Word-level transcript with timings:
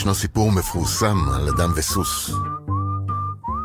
ישנו 0.00 0.14
סיפור 0.14 0.52
מפורסם 0.52 1.28
על 1.34 1.48
אדם 1.48 1.72
וסוס. 1.74 2.30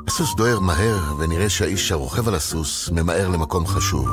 הסוס 0.07 0.35
דוהר 0.35 0.59
מהר, 0.59 1.13
ונראה 1.17 1.49
שהאיש 1.49 1.91
הרוכב 1.91 2.27
על 2.27 2.35
הסוס 2.35 2.89
ממהר 2.89 3.29
למקום 3.29 3.67
חשוב. 3.67 4.09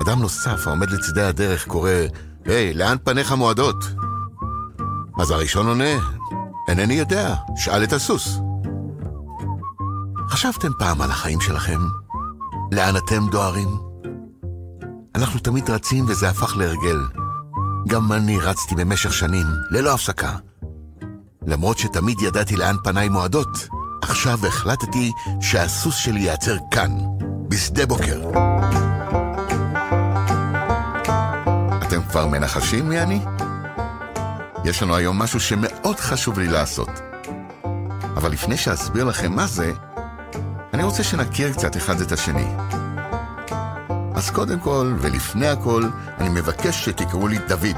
אדם 0.00 0.18
נוסף 0.20 0.66
העומד 0.66 0.90
לצידי 0.90 1.22
הדרך 1.22 1.66
קורא, 1.66 1.90
היי, 2.44 2.74
לאן 2.74 2.96
פניך 3.04 3.32
מועדות? 3.32 3.84
אז 5.20 5.30
הראשון 5.30 5.66
עונה, 5.66 5.94
אינני 6.68 6.94
יודע, 6.94 7.34
שאל 7.56 7.84
את 7.84 7.92
הסוס. 7.92 8.38
חשבתם 10.28 10.72
פעם 10.78 11.00
על 11.00 11.10
החיים 11.10 11.40
שלכם? 11.40 11.80
לאן 12.72 12.96
אתם 12.96 13.28
דוהרים? 13.30 13.68
אנחנו 15.14 15.40
תמיד 15.40 15.70
רצים 15.70 16.04
וזה 16.08 16.28
הפך 16.28 16.56
להרגל. 16.56 17.19
גם 17.88 18.12
אני 18.12 18.38
רצתי 18.38 18.74
במשך 18.74 19.12
שנים, 19.12 19.46
ללא 19.70 19.94
הפסקה. 19.94 20.36
למרות 21.46 21.78
שתמיד 21.78 22.20
ידעתי 22.20 22.56
לאן 22.56 22.76
פניי 22.84 23.08
מועדות, 23.08 23.68
עכשיו 24.02 24.46
החלטתי 24.46 25.12
שהסוס 25.40 25.96
שלי 25.96 26.20
ייעצר 26.20 26.56
כאן, 26.70 26.90
בשדה 27.48 27.86
בוקר. 27.86 28.30
אתם 31.82 32.02
כבר 32.10 32.26
מנחשים 32.26 32.88
מי 32.88 33.00
אני? 33.00 33.20
יש 34.64 34.82
לנו 34.82 34.96
היום 34.96 35.18
משהו 35.18 35.40
שמאוד 35.40 36.00
חשוב 36.00 36.38
לי 36.38 36.48
לעשות. 36.48 36.90
אבל 38.16 38.32
לפני 38.32 38.56
שאסביר 38.56 39.04
לכם 39.04 39.32
מה 39.32 39.46
זה, 39.46 39.72
אני 40.74 40.82
רוצה 40.82 41.04
שנכיר 41.04 41.52
קצת 41.52 41.76
אחד 41.76 42.00
את 42.00 42.12
השני. 42.12 42.46
אז 44.20 44.30
קודם 44.30 44.60
כל, 44.60 44.94
ולפני 45.00 45.46
הכל, 45.48 45.82
אני 46.18 46.28
מבקש 46.28 46.84
שתקראו 46.84 47.28
לי 47.28 47.38
דוד. 47.38 47.76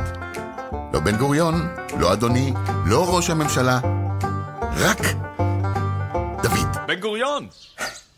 לא 0.92 1.00
בן 1.00 1.16
גוריון, 1.16 1.74
לא 1.98 2.12
אדוני, 2.12 2.52
לא 2.86 3.16
ראש 3.16 3.30
הממשלה, 3.30 3.80
רק 4.76 4.98
דוד. 6.42 6.76
בן 6.86 7.00
גוריון, 7.00 7.48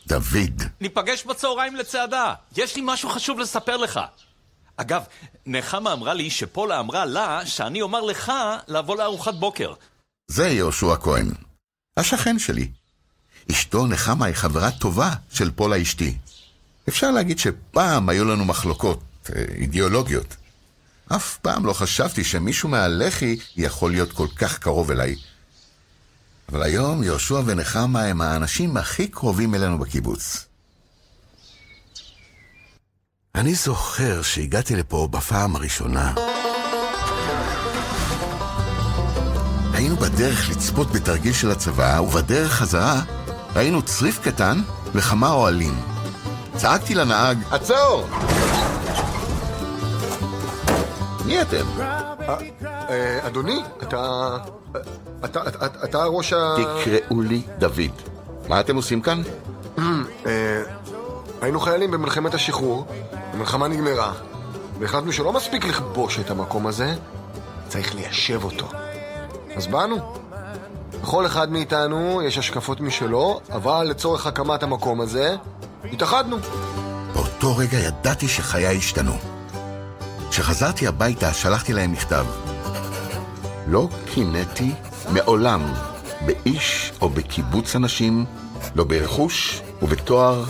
דוד. 0.06 0.62
ניפגש 0.80 1.24
בצהריים 1.24 1.76
לצעדה. 1.76 2.34
יש 2.56 2.76
לי 2.76 2.82
משהו 2.84 3.08
חשוב 3.08 3.38
לספר 3.38 3.76
לך. 3.76 4.00
אגב, 4.76 5.02
נחמה 5.46 5.92
אמרה 5.92 6.14
לי 6.14 6.30
שפולה 6.30 6.80
אמרה 6.80 7.04
לה 7.04 7.46
שאני 7.46 7.82
אומר 7.82 8.00
לך 8.00 8.32
לבוא 8.68 8.96
לארוחת 8.96 9.34
בוקר. 9.34 9.72
זה 10.28 10.48
יהושע 10.48 10.96
כהן, 10.96 11.30
השכן 11.96 12.38
שלי. 12.38 12.68
אשתו 13.50 13.86
נחמה 13.86 14.26
היא 14.26 14.34
חברה 14.34 14.70
טובה 14.70 15.10
של 15.30 15.50
פולה 15.50 15.82
אשתי. 15.82 16.16
אפשר 16.88 17.10
להגיד 17.10 17.38
שפעם 17.38 18.08
היו 18.08 18.24
לנו 18.24 18.44
מחלוקות 18.44 19.00
אה, 19.36 19.44
אידיאולוגיות. 19.54 20.36
אף 21.08 21.38
פעם 21.38 21.66
לא 21.66 21.72
חשבתי 21.72 22.24
שמישהו 22.24 22.68
מהלח"י 22.68 23.36
יכול 23.56 23.90
להיות 23.90 24.12
כל 24.12 24.26
כך 24.36 24.58
קרוב 24.58 24.90
אליי. 24.90 25.16
אבל 26.48 26.62
היום 26.62 27.02
יהושע 27.02 27.40
ונחמה 27.46 28.02
הם 28.02 28.20
האנשים 28.20 28.76
הכי 28.76 29.08
קרובים 29.08 29.54
אלינו 29.54 29.78
בקיבוץ. 29.78 30.46
אני 33.34 33.54
זוכר 33.54 34.22
שהגעתי 34.22 34.76
לפה 34.76 35.08
בפעם 35.10 35.56
הראשונה. 35.56 36.14
היינו 39.72 39.96
בדרך 39.96 40.50
לצפות 40.50 40.92
בתרגיל 40.92 41.32
של 41.32 41.50
הצבא, 41.50 42.00
ובדרך 42.00 42.52
חזרה 42.52 43.02
ראינו 43.54 43.82
צריף 43.82 44.18
קטן 44.18 44.62
וכמה 44.94 45.30
אוהלים. 45.30 45.93
צעקתי 46.56 46.94
לנהג, 46.94 47.38
עצור! 47.50 48.06
מי 51.24 51.42
אתם? 51.42 51.66
אה, 52.62 53.26
אדוני, 53.26 53.62
אתה... 53.82 54.28
אתה, 55.24 55.48
אתה, 55.48 55.66
אתה 55.84 56.04
ראש 56.04 56.32
ה... 56.32 56.54
תקראו 56.56 57.20
לי 57.20 57.42
דוד. 57.58 57.92
מה 58.48 58.60
אתם 58.60 58.76
עושים 58.76 59.00
כאן? 59.00 59.22
אה, 59.78 60.62
היינו 61.40 61.60
חיילים 61.60 61.90
במלחמת 61.90 62.34
השחרור, 62.34 62.86
המלחמה 63.32 63.68
נגמרה, 63.68 64.12
והחלטנו 64.78 65.12
שלא 65.12 65.32
מספיק 65.32 65.64
לכבוש 65.64 66.18
את 66.18 66.30
המקום 66.30 66.66
הזה, 66.66 66.94
צריך 67.68 67.94
ליישב 67.94 68.44
אותו. 68.44 68.66
אז 69.56 69.66
באנו. 69.66 70.14
לכל 71.02 71.26
אחד 71.26 71.52
מאיתנו 71.52 72.22
יש 72.22 72.38
השקפות 72.38 72.80
משלו, 72.80 73.40
אבל 73.52 73.86
לצורך 73.90 74.26
הקמת 74.26 74.62
המקום 74.62 75.00
הזה, 75.00 75.36
התאחדנו. 75.92 76.36
באותו 77.12 77.56
רגע 77.56 77.78
ידעתי 77.78 78.28
שחיי 78.28 78.76
השתנו. 78.76 79.18
כשחזרתי 80.30 80.86
הביתה 80.86 81.32
שלחתי 81.32 81.72
להם 81.72 81.92
מכתב. 81.92 82.26
לא 83.66 83.88
קינאתי 84.14 84.70
מעולם 85.12 85.72
באיש 86.26 86.92
או 87.00 87.08
בקיבוץ 87.08 87.76
אנשים, 87.76 88.24
לא 88.74 88.84
ברכוש 88.84 89.60
ובתואר, 89.82 90.44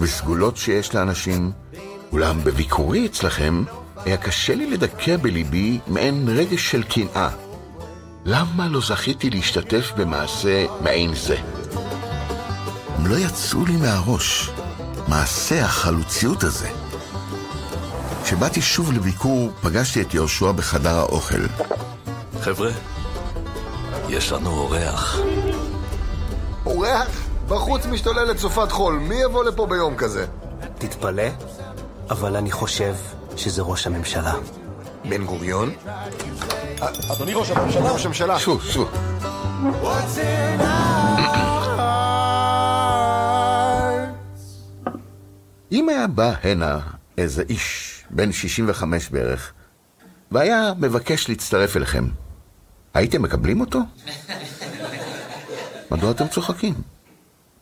בסגולות 0.00 0.56
שיש 0.56 0.94
לאנשים, 0.94 1.52
אולם 2.12 2.44
בביקורי 2.44 3.06
אצלכם 3.06 3.64
היה 4.04 4.16
קשה 4.16 4.54
לי 4.54 4.70
לדכא 4.70 5.16
בליבי 5.16 5.78
מעין 5.86 6.28
רגש 6.28 6.70
של 6.70 6.82
קנאה. 6.82 7.28
למה 8.24 8.68
לא 8.68 8.80
זכיתי 8.80 9.30
להשתתף 9.30 9.92
במעשה 9.96 10.66
מעין 10.80 11.14
זה? 11.14 11.36
הם 12.96 13.06
לא 13.06 13.16
יצאו 13.16 13.64
לי 13.66 13.76
מהראש, 13.76 14.50
מעשה 15.08 15.64
החלוציות 15.64 16.42
הזה. 16.42 16.68
כשבאתי 18.24 18.62
שוב 18.62 18.92
לביקור, 18.92 19.50
פגשתי 19.62 20.02
את 20.02 20.14
יהושע 20.14 20.52
בחדר 20.52 20.98
האוכל. 20.98 21.46
חבר'ה, 22.40 22.70
יש 24.08 24.32
לנו 24.32 24.50
אורח. 24.50 25.18
אורח? 26.66 27.08
בחוץ 27.48 27.86
משתוללת 27.86 28.38
סופת 28.38 28.72
חול, 28.72 28.94
מי 28.94 29.14
יבוא 29.14 29.44
לפה 29.44 29.66
ביום 29.66 29.96
כזה? 29.96 30.26
תתפלא, 30.78 31.28
אבל 32.10 32.36
אני 32.36 32.50
חושב 32.50 32.94
שזה 33.36 33.62
ראש 33.62 33.86
הממשלה. 33.86 34.34
בן 35.04 35.24
גוריון? 35.24 35.72
אדוני 37.12 37.34
ראש 37.34 37.50
הממשלה. 37.50 37.92
ראש 37.92 38.04
הממשלה. 38.06 38.38
שוב, 38.38 38.62
שוב. 38.64 38.90
אם 45.72 45.88
היה 45.88 46.06
בא 46.06 46.34
הנה 46.42 46.78
איזה 47.18 47.42
איש, 47.48 48.04
בן 48.10 48.32
65 48.32 49.08
בערך, 49.08 49.52
והיה 50.30 50.72
מבקש 50.78 51.28
להצטרף 51.28 51.76
אליכם, 51.76 52.04
הייתם 52.94 53.22
מקבלים 53.22 53.60
אותו? 53.60 53.78
מדוע 55.90 56.10
אתם 56.10 56.28
צוחקים? 56.28 56.74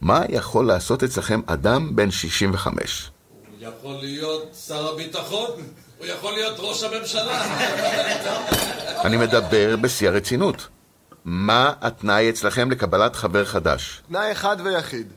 מה 0.01 0.23
יכול 0.29 0.67
לעשות 0.67 1.03
אצלכם 1.03 1.41
אדם 1.47 1.97
בן 1.97 2.11
65? 2.11 3.11
הוא 3.51 3.69
יכול 3.69 3.95
להיות 4.01 4.55
שר 4.67 4.93
הביטחון, 4.93 5.51
הוא 5.99 6.07
יכול 6.07 6.33
להיות 6.33 6.57
ראש 6.59 6.83
הממשלה. 6.83 7.45
אני 9.05 9.17
מדבר 9.17 9.77
בשיא 9.77 10.09
הרצינות. 10.09 10.69
מה 11.25 11.73
התנאי 11.81 12.31
אצלכם 12.31 12.71
לקבלת 12.71 13.17
חבר 13.17 13.45
חדש? 13.45 14.03
תנאי 14.09 14.33
אחד 14.33 14.57
ויחיד. 14.65 15.13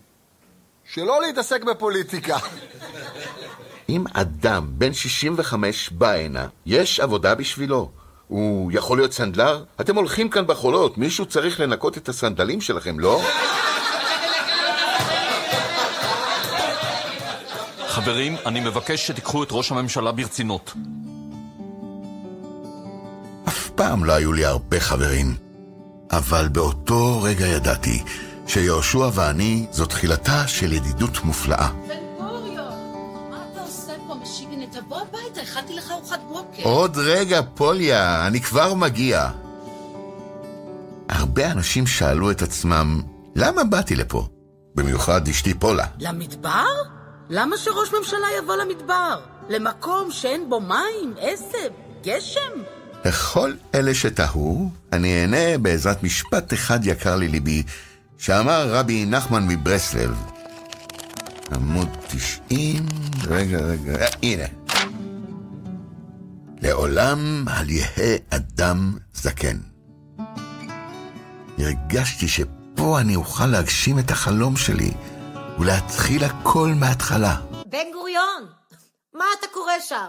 שלא 0.95 1.21
להתעסק 1.21 1.63
בפוליטיקה. 1.63 2.37
אם 3.89 4.03
אדם 4.13 4.67
בן 4.67 4.93
65 4.93 5.89
בא 5.89 6.11
הנה, 6.11 6.47
יש 6.65 6.99
עבודה 6.99 7.35
בשבילו. 7.35 7.91
הוא 8.27 8.71
יכול 8.73 8.97
להיות 8.97 9.13
סנדלר? 9.13 9.63
אתם 9.81 9.95
הולכים 9.95 10.29
כאן 10.29 10.47
בחולות, 10.47 10.97
מישהו 10.97 11.25
צריך 11.25 11.59
לנקות 11.59 11.97
את 11.97 12.09
הסנדלים 12.09 12.61
שלכם, 12.61 12.99
לא? 12.99 13.21
חברים, 17.87 18.35
אני 18.45 18.59
מבקש 18.59 19.07
שתיקחו 19.07 19.43
את 19.43 19.47
ראש 19.51 19.71
הממשלה 19.71 20.11
ברצינות. 20.11 20.73
אף 23.47 23.69
פעם 23.69 24.05
לא 24.05 24.13
היו 24.13 24.33
לי 24.33 24.45
הרבה 24.45 24.79
חברים. 24.79 25.35
אבל 26.11 26.47
באותו 26.47 27.21
רגע 27.21 27.47
ידעתי 27.47 28.03
שיהושע 28.47 29.09
ואני 29.13 29.65
זו 29.71 29.85
תחילתה 29.85 30.47
של 30.47 30.73
ידידות 30.73 31.23
מופלאה. 31.23 31.69
תבוא 34.73 35.01
הביתה, 35.01 35.41
הכנתי 35.41 35.73
לך 35.75 35.91
ארוחת 35.91 36.19
בוקר. 36.27 36.63
עוד 36.63 36.97
רגע, 36.97 37.41
פוליה, 37.53 38.27
אני 38.27 38.41
כבר 38.41 38.73
מגיע. 38.73 39.29
הרבה 41.09 41.51
אנשים 41.51 41.87
שאלו 41.87 42.31
את 42.31 42.41
עצמם, 42.41 43.01
למה 43.35 43.63
באתי 43.63 43.95
לפה? 43.95 44.27
במיוחד 44.75 45.27
אשתי 45.27 45.53
פולה. 45.53 45.85
למדבר? 45.99 46.65
למה 47.29 47.57
שראש 47.57 47.93
ממשלה 47.99 48.27
יבוא 48.37 48.55
למדבר? 48.55 49.19
למקום 49.49 50.11
שאין 50.11 50.49
בו 50.49 50.59
מים, 50.59 51.13
עשב, 51.19 51.69
גשם? 52.03 52.61
לכל 53.05 53.53
אלה 53.75 53.93
שתהו, 53.93 54.69
אני 54.93 55.21
אענה 55.21 55.57
בעזרת 55.57 56.03
משפט 56.03 56.53
אחד 56.53 56.79
יקר 56.85 57.15
לליבי, 57.15 57.63
שאמר 58.17 58.67
רבי 58.69 59.05
נחמן 59.05 59.47
מברסלב. 59.47 60.15
עמוד 61.51 61.89
90, 62.07 62.85
רגע, 63.27 63.57
רגע, 63.57 63.95
אה, 63.95 64.07
הנה. 64.23 64.45
לעולם 66.61 67.45
אל 67.49 67.69
יהא 67.69 68.17
אדם 68.29 68.97
זקן. 69.13 69.57
הרגשתי 71.57 72.27
שפה 72.27 72.99
אני 72.99 73.15
אוכל 73.15 73.45
להגשים 73.45 73.99
את 73.99 74.11
החלום 74.11 74.57
שלי 74.57 74.91
ולהתחיל 75.59 76.23
הכל 76.23 76.73
מההתחלה. 76.79 77.35
בן 77.65 77.85
גוריון, 77.93 78.47
מה 79.13 79.25
אתה 79.39 79.47
קורא 79.53 79.73
שם? 79.87 80.07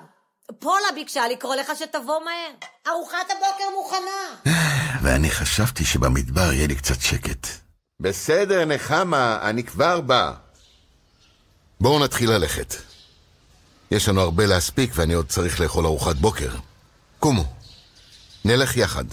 פולה 0.59 0.93
ביקשה 0.95 1.29
לקרוא 1.29 1.55
לך 1.55 1.73
שתבוא 1.79 2.21
מהר. 2.25 2.69
ארוחת 2.87 3.31
הבוקר 3.31 3.65
מוכנה. 3.77 4.53
ואני 5.03 5.31
חשבתי 5.31 5.85
שבמדבר 5.85 6.53
יהיה 6.53 6.67
לי 6.67 6.75
קצת 6.75 7.01
שקט. 7.01 7.64
בסדר, 8.05 8.65
נחמה, 8.65 9.39
אני 9.43 9.65
כבר 9.65 10.01
בא. 10.01 10.33
בואו 11.81 11.99
נתחיל 12.05 12.31
ללכת. 12.31 12.75
יש 13.91 14.09
לנו 14.09 14.21
הרבה 14.21 14.47
להספיק 14.47 14.91
ואני 14.95 15.15
עוד 15.15 15.27
צריך 15.29 15.61
לאכול 15.61 15.87
ארוחת 15.87 16.17
בוקר. 16.17 16.51
קומו, 17.21 17.45
נלך 18.45 18.77
יחד. 18.77 19.05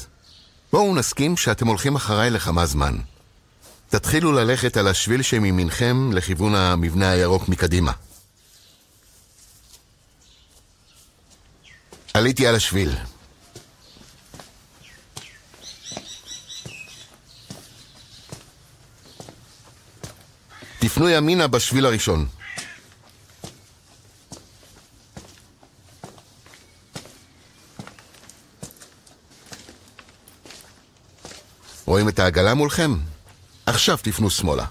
בואו 0.71 0.95
נסכים 0.95 1.37
שאתם 1.37 1.67
הולכים 1.67 1.95
אחריי 1.95 2.29
לכמה 2.29 2.65
זמן. 2.65 2.97
תתחילו 3.89 4.31
ללכת 4.31 4.77
על 4.77 4.87
השביל 4.87 5.21
שמימינכם 5.21 6.11
לכיוון 6.13 6.55
המבנה 6.55 7.11
הירוק 7.11 7.49
מקדימה. 7.49 7.91
עליתי 12.13 12.47
על 12.47 12.55
השביל. 12.55 12.91
תפנו 20.81 21.09
ימינה 21.09 21.47
בשביל 21.47 21.85
הראשון. 21.85 22.25
רואים 31.85 32.09
את 32.09 32.19
העגלה 32.19 32.53
מולכם? 32.53 32.97
עכשיו 33.65 33.97
תפנו 34.01 34.29
שמאלה. 34.29 34.65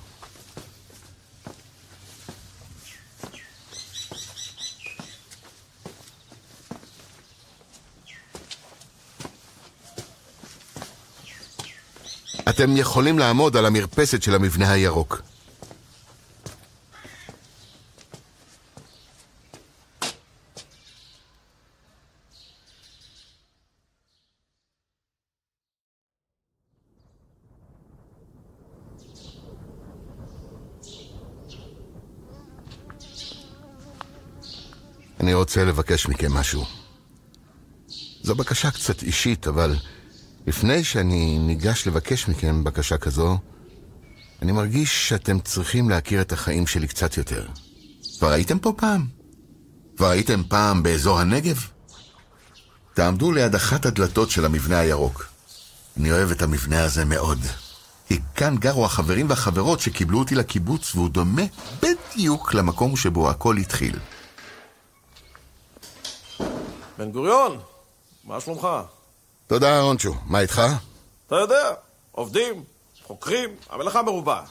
אתם 12.48 12.76
יכולים 12.76 13.18
לעמוד 13.18 13.56
על 13.56 13.66
המרפסת 13.66 14.22
של 14.22 14.34
המבנה 14.34 14.72
הירוק. 14.72 15.22
אני 35.20 35.34
רוצה 35.50 35.64
לבקש 35.64 36.06
מכם 36.06 36.32
משהו. 36.32 36.64
זו 38.22 38.34
בקשה 38.34 38.70
קצת 38.70 39.02
אישית, 39.02 39.48
אבל 39.48 39.76
לפני 40.46 40.84
שאני 40.84 41.38
ניגש 41.38 41.86
לבקש 41.86 42.28
מכם 42.28 42.64
בקשה 42.64 42.98
כזו, 42.98 43.38
אני 44.42 44.52
מרגיש 44.52 45.08
שאתם 45.08 45.40
צריכים 45.40 45.90
להכיר 45.90 46.20
את 46.20 46.32
החיים 46.32 46.66
שלי 46.66 46.88
קצת 46.88 47.16
יותר. 47.16 47.46
כבר 48.18 48.30
הייתם 48.30 48.58
פה 48.58 48.72
פעם? 48.76 49.06
כבר 49.96 50.06
הייתם 50.06 50.42
פעם 50.48 50.82
באזור 50.82 51.20
הנגב? 51.20 51.66
תעמדו 52.94 53.32
ליד 53.32 53.54
אחת 53.54 53.86
הדלתות 53.86 54.30
של 54.30 54.44
המבנה 54.44 54.78
הירוק. 54.78 55.26
אני 55.96 56.12
אוהב 56.12 56.30
את 56.30 56.42
המבנה 56.42 56.84
הזה 56.84 57.04
מאוד. 57.04 57.38
כי 58.08 58.18
כאן 58.34 58.56
גרו 58.56 58.84
החברים 58.84 59.30
והחברות 59.30 59.80
שקיבלו 59.80 60.18
אותי 60.18 60.34
לקיבוץ, 60.34 60.94
והוא 60.94 61.08
דומה 61.08 61.42
בדיוק 61.82 62.54
למקום 62.54 62.96
שבו 62.96 63.30
הכל 63.30 63.56
התחיל. 63.56 63.98
בן 67.00 67.12
גוריון, 67.12 67.58
מה 68.24 68.40
שלומך? 68.40 68.68
תודה, 69.46 69.76
אהרונצ'ו. 69.76 70.14
מה 70.26 70.40
איתך? 70.40 70.62
אתה 71.26 71.36
יודע, 71.36 71.72
עובדים, 72.12 72.64
חוקרים, 73.02 73.50
המלאכה 73.70 74.02
מרובה. 74.02 74.42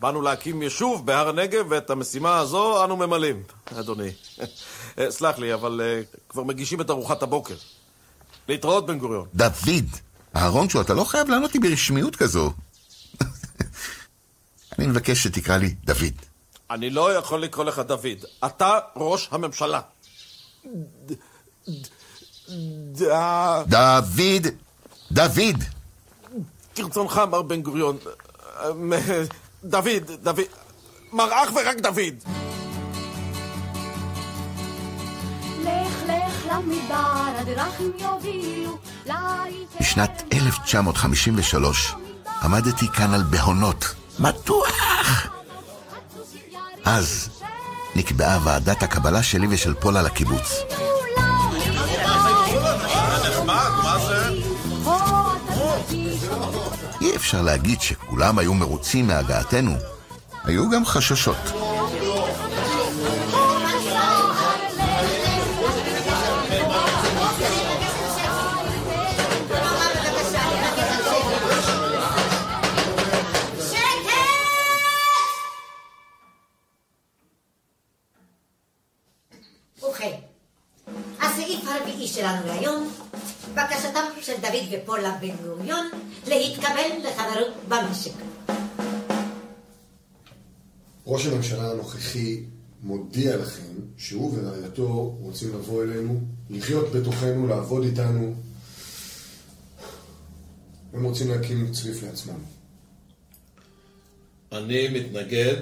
באנו 0.00 0.22
להקים 0.22 0.62
יישוב 0.62 1.06
בהר 1.06 1.28
הנגב, 1.28 1.66
ואת 1.68 1.90
המשימה 1.90 2.38
הזו 2.38 2.84
אנו 2.84 2.96
ממלאים, 2.96 3.42
אדוני. 3.78 4.10
סלח 5.10 5.38
לי, 5.38 5.54
אבל 5.54 5.80
uh, 5.80 6.18
כבר 6.28 6.42
מגישים 6.42 6.80
את 6.80 6.90
ארוחת 6.90 7.22
הבוקר. 7.22 7.56
להתראות, 8.48 8.86
בן 8.86 8.98
גוריון. 8.98 9.26
דוד! 9.34 9.86
אהרונצ'ו, 10.36 10.80
אתה 10.80 10.94
לא 10.94 11.04
חייב 11.04 11.28
לענות 11.28 11.54
לי 11.54 11.60
ברשמיות 11.60 12.16
כזו. 12.16 12.52
אני 14.78 14.86
מבקש 14.86 15.22
שתקרא 15.22 15.56
לי 15.56 15.74
דוד. 15.84 16.14
אני 16.70 16.90
לא 16.90 17.14
יכול 17.14 17.42
לקרוא 17.42 17.64
לך 17.64 17.78
דוד. 17.78 18.24
אתה 18.44 18.78
ראש 18.96 19.28
הממשלה. 19.32 19.80
ד... 22.92 23.02
דוד! 23.66 24.46
דוד! 25.12 25.64
כרצונך, 26.74 27.20
מר 27.30 27.42
בן 27.42 27.62
גוריון. 27.62 27.96
דוד, 29.64 30.10
דוד. 30.22 30.40
מר 31.12 31.28
אך 31.32 31.50
ורק 31.54 31.80
דוד. 31.80 32.14
בשנת 39.80 40.22
1953 40.32 41.94
עמדתי 42.42 42.86
כאן 42.88 43.14
על 43.14 43.22
בהונות. 43.22 43.94
מתוח! 44.18 45.26
אז 46.84 47.28
נקבעה 47.96 48.38
ועדת 48.44 48.82
הקבלה 48.82 49.22
שלי 49.22 49.46
ושל 49.50 49.74
פולה 49.74 50.02
לקיבוץ. 50.02 50.52
אפשר 57.28 57.42
להגיד 57.42 57.80
שכולם 57.80 58.38
היו 58.38 58.54
מרוצים 58.54 59.06
מהגעתנו. 59.06 59.76
היו 60.44 60.70
גם 60.70 60.84
חששות. 60.84 61.67
ופולה 84.70 85.18
בן 85.20 85.36
גוריון 85.46 85.86
להתקבל 86.26 87.08
לחברות 87.08 87.52
במשק. 87.68 88.12
ראש 91.06 91.26
הממשלה 91.26 91.70
הנוכחי 91.70 92.40
מודיע 92.82 93.36
לכם 93.36 93.72
שהוא 93.96 94.38
ורעייתו 94.38 95.16
רוצים 95.20 95.48
לבוא 95.54 95.82
אלינו, 95.82 96.20
לחיות 96.50 96.92
בתוכנו, 96.92 97.46
לעבוד 97.46 97.84
איתנו. 97.84 98.34
הם 100.92 101.04
רוצים 101.04 101.30
להקים 101.30 101.72
צריף 101.72 102.02
לעצמם. 102.02 102.38
אני 104.52 104.88
מתנגד 104.88 105.56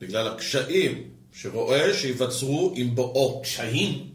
בגלל 0.00 0.28
הקשיים 0.28 1.02
שרואה 1.32 1.94
שייווצרו 1.94 2.72
עם 2.76 2.94
בואו. 2.94 3.42
קשיים? 3.42 4.14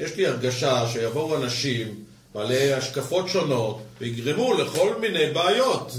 יש 0.00 0.16
לי 0.16 0.26
הרגשה 0.26 0.88
שיבואו 0.92 1.36
אנשים 1.36 2.04
בעלי 2.36 2.72
השקפות 2.72 3.28
שונות 3.28 3.78
ויגרמו 4.00 4.54
לכל 4.54 4.94
מיני 5.00 5.30
בעיות. 5.32 5.92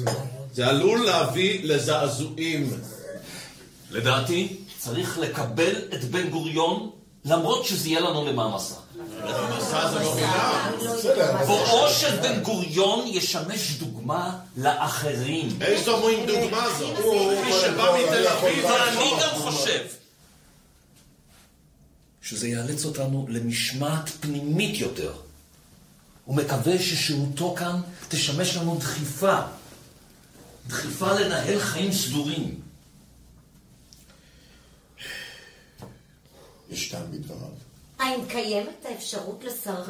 זה 0.54 0.68
עלול 0.68 1.06
להביא 1.06 1.60
לזעזועים. 1.64 2.74
לדעתי, 3.92 4.58
צריך 4.78 5.18
לקבל 5.18 5.76
את 5.94 6.04
בן 6.04 6.30
גוריון, 6.30 6.90
למרות 7.26 7.66
שזה 7.66 7.90
יהיה 7.90 8.00
לנו 8.00 8.26
למעמסה. 8.26 8.76
לא 9.24 10.16
מילה. 10.16 10.70
בואו 11.48 11.90
של 11.90 12.16
בן 12.16 12.40
גוריון 12.44 13.08
ישמש 13.08 13.72
דוגמה 13.80 14.38
לאחרים. 14.58 15.50
איזו 15.62 16.08
מין 16.08 16.26
דוגמה 16.26 16.68
זו? 16.80 16.94
מי 17.46 17.54
שבא 17.54 17.98
מתל 18.00 18.28
אביב. 18.28 18.66
ואני 18.66 19.12
גם 19.22 19.36
חושב 19.40 19.86
שזה 22.22 22.48
יאלץ 22.48 22.86
אותנו 22.86 23.26
למשמעת 23.30 24.10
פנימית 24.20 24.80
יותר. 24.80 25.14
ומקווה 26.28 26.80
ששהותו 26.80 27.56
כאן 27.58 27.82
תשמש 28.10 28.58
לנו 28.58 28.76
דחיפה. 28.76 29.40
דחיפה 30.68 31.20
לנהל 31.20 31.60
חיים 31.60 31.92
סדורים. 31.92 32.62
יש 36.70 36.90
טעם 36.90 37.12
בדבריו. 37.12 37.50
האם 38.00 38.20
קיימת 38.28 38.86
האפשרות 38.86 39.44
לסרב? 39.44 39.90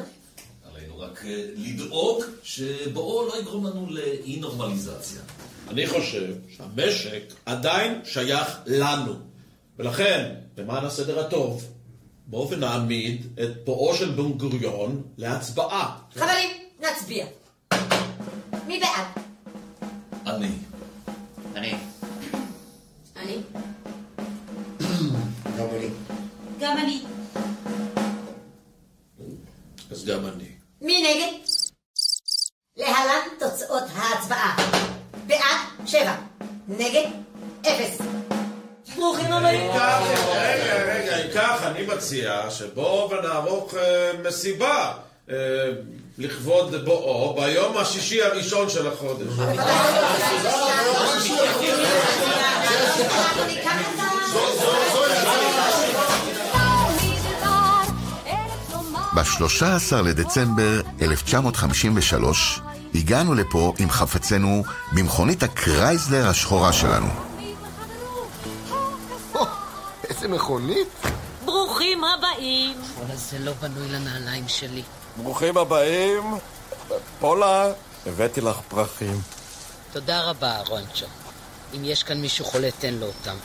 עלינו 0.64 0.98
רק 0.98 1.24
אה, 1.24 1.44
לדאוג 1.56 2.24
שבואו 2.42 3.26
לא 3.26 3.40
יגרום 3.40 3.66
לנו 3.66 3.90
לאי 3.90 4.36
נורמליזציה. 4.40 5.20
אני 5.68 5.86
חושב 5.86 6.34
שהמשק 6.56 7.22
עדיין 7.46 8.00
שייך 8.04 8.58
לנו. 8.66 9.14
ולכן, 9.78 10.34
למען 10.58 10.84
הסדר 10.84 11.26
הטוב, 11.26 11.77
בואו 12.30 12.50
ונעמיד 12.50 13.26
את 13.42 13.64
בואו 13.64 13.94
של 13.94 14.10
בן 14.10 14.32
גוריון 14.32 15.02
להצבעה. 15.16 15.98
חברים, 16.14 16.50
נצביע. 16.80 17.26
מי 18.66 18.80
בעד? 18.80 19.06
אני. 20.26 20.50
אני. 21.54 21.74
אני. 23.16 23.36
גם 25.58 25.66
אני. 25.76 25.88
גם 26.60 26.76
אני. 26.78 27.02
אז 29.90 30.04
גם 30.04 30.26
אני. 30.26 30.48
מי 30.80 31.02
נגד? 31.02 31.32
להלן 32.76 33.28
תוצאות 33.38 33.84
ההצבעה. 33.94 34.56
בעד, 35.26 35.86
שבע. 35.86 36.16
נגד, 36.68 37.10
אפס. 37.62 38.17
ברוכים 38.98 39.32
הבאים. 39.32 39.70
רגע, 39.70 40.84
רגע, 40.84 41.16
אם 41.16 41.28
כך, 41.34 41.62
אני 41.62 41.86
מציע 41.86 42.50
שבואו 42.50 43.10
ונערוך 43.10 43.74
אה, 43.74 44.10
מסיבה 44.28 44.92
אה, 45.30 45.36
לכבוד 46.18 46.84
בואו 46.84 47.40
ביום 47.40 47.76
השישי 47.76 48.22
הראשון 48.22 48.68
של 48.68 48.86
החודש. 48.88 49.38
אנחנו 49.38 49.54
ניקח 53.46 53.80
את 53.94 54.00
ה... 54.00 54.08
ב-13 59.14 60.02
לדצמבר 60.04 60.80
1953 61.02 62.60
הגענו 62.94 63.34
לפה 63.34 63.72
עם 63.78 63.90
חפצינו 63.90 64.62
במכונית 64.92 65.42
הקרייזלר 65.42 66.28
השחורה 66.28 66.72
שלנו. 66.72 67.27
איזה 70.28 70.36
מכונית? 70.36 70.88
ברוכים 71.44 72.04
הבאים. 72.04 72.76
וואלה, 72.98 73.16
זה 73.16 73.38
לא 73.38 73.52
בנוי 73.52 73.88
לנעליים 73.88 74.48
שלי. 74.48 74.82
ברוכים 75.16 75.56
הבאים. 75.56 76.34
פולה, 77.20 77.72
הבאתי 78.06 78.40
לך 78.40 78.56
פרחים. 78.68 79.20
תודה 79.92 80.30
רבה, 80.30 80.60
רונצ'ו. 80.68 81.06
אם 81.76 81.84
יש 81.84 82.02
כאן 82.02 82.20
מישהו 82.20 82.44
חולה, 82.44 82.68
תן 82.78 82.94
לו 82.94 83.06
אותם. 83.06 83.36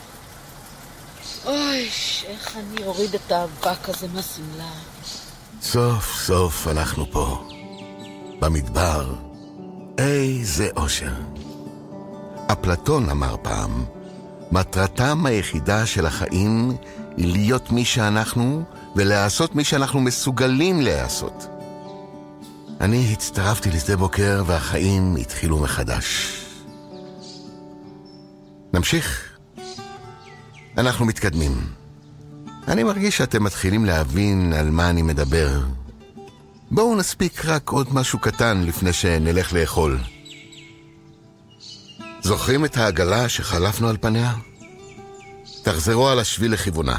אוי, 1.46 1.88
איך 2.24 2.56
אני 2.56 2.84
אוריד 2.86 3.14
את 3.14 3.32
האבק 3.32 3.88
הזה 3.88 4.06
מהשמלה. 4.14 4.72
סוף 5.62 6.16
סוף 6.16 6.68
אנחנו 6.68 7.06
פה, 7.10 7.48
במדבר. 8.40 9.14
איזה 9.98 10.68
אושר. 10.76 11.12
אפלטון 12.52 13.10
אמר 13.10 13.36
פעם, 13.42 13.84
מטרתם 14.52 15.26
היחידה 15.26 15.86
של 15.86 16.06
החיים 16.06 16.76
היא 17.16 17.32
להיות 17.32 17.72
מי 17.72 17.84
שאנחנו 17.84 18.62
ולעשות 18.96 19.54
מי 19.54 19.64
שאנחנו 19.64 20.00
מסוגלים 20.00 20.80
להעשות. 20.80 21.46
אני 22.80 23.12
הצטרפתי 23.12 23.70
לשדה 23.70 23.96
בוקר 23.96 24.42
והחיים 24.46 25.16
התחילו 25.16 25.58
מחדש. 25.58 26.40
נמשיך. 28.72 29.38
אנחנו 30.78 31.06
מתקדמים. 31.06 31.52
אני 32.68 32.82
מרגיש 32.82 33.16
שאתם 33.16 33.44
מתחילים 33.44 33.84
להבין 33.84 34.52
על 34.52 34.70
מה 34.70 34.90
אני 34.90 35.02
מדבר. 35.02 35.60
בואו 36.70 36.96
נספיק 36.96 37.44
רק 37.44 37.70
עוד 37.70 37.94
משהו 37.94 38.18
קטן 38.18 38.62
לפני 38.66 38.92
שנלך 38.92 39.52
לאכול. 39.52 39.98
זוכרים 42.24 42.64
את 42.64 42.76
העגלה 42.76 43.28
שחלפנו 43.28 43.88
על 43.88 43.96
פניה? 44.00 44.34
תחזרו 45.62 46.08
על 46.08 46.18
השביל 46.18 46.52
לכיוונה. 46.52 46.96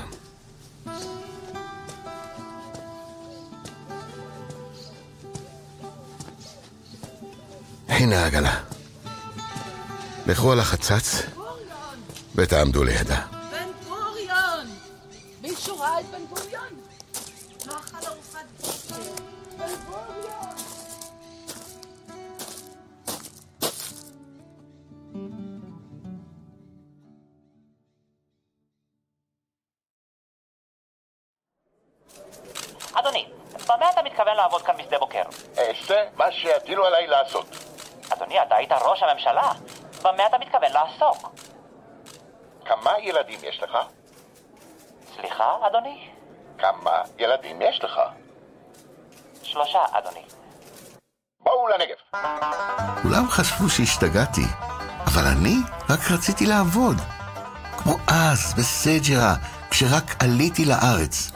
הנה 7.87 8.23
העגלה. 8.23 8.59
לכו 10.27 10.51
על 10.51 10.59
החצץ 10.59 11.21
ותעמדו 12.35 12.83
לידה. 12.83 13.34
ראש 38.95 39.03
הממשלה. 39.03 39.51
במה 40.03 40.25
אתה 40.27 40.37
מתכוון 40.37 40.71
לעסוק? 40.71 41.35
כמה 42.65 42.91
ילדים 42.99 43.39
יש 43.43 43.59
לך? 43.63 43.77
סליחה, 45.15 45.57
אדוני? 45.67 46.09
כמה 46.57 46.91
ילדים 47.19 47.61
יש 47.61 47.83
לך? 47.83 47.99
שלושה, 49.43 49.79
אדוני. 49.91 50.23
בואו 51.39 51.67
לנגב. 51.67 52.21
כולם 53.01 53.29
חשבו 53.29 53.69
שהשתגעתי, 53.69 54.45
אבל 55.05 55.23
אני 55.37 55.55
רק 55.89 55.99
רציתי 56.11 56.45
לעבוד. 56.45 56.97
כמו 57.77 57.93
אז, 58.07 58.53
בסג'רה, 58.57 59.35
כשרק 59.69 60.23
עליתי 60.23 60.65
לארץ. 60.65 61.31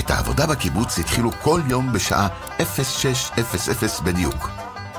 את 0.00 0.10
העבודה 0.10 0.46
בקיבוץ 0.46 0.98
התחילו 0.98 1.30
כל 1.42 1.60
יום 1.70 1.92
בשעה 1.92 2.28
06:00 2.58 4.02
בדיוק. 4.04 4.55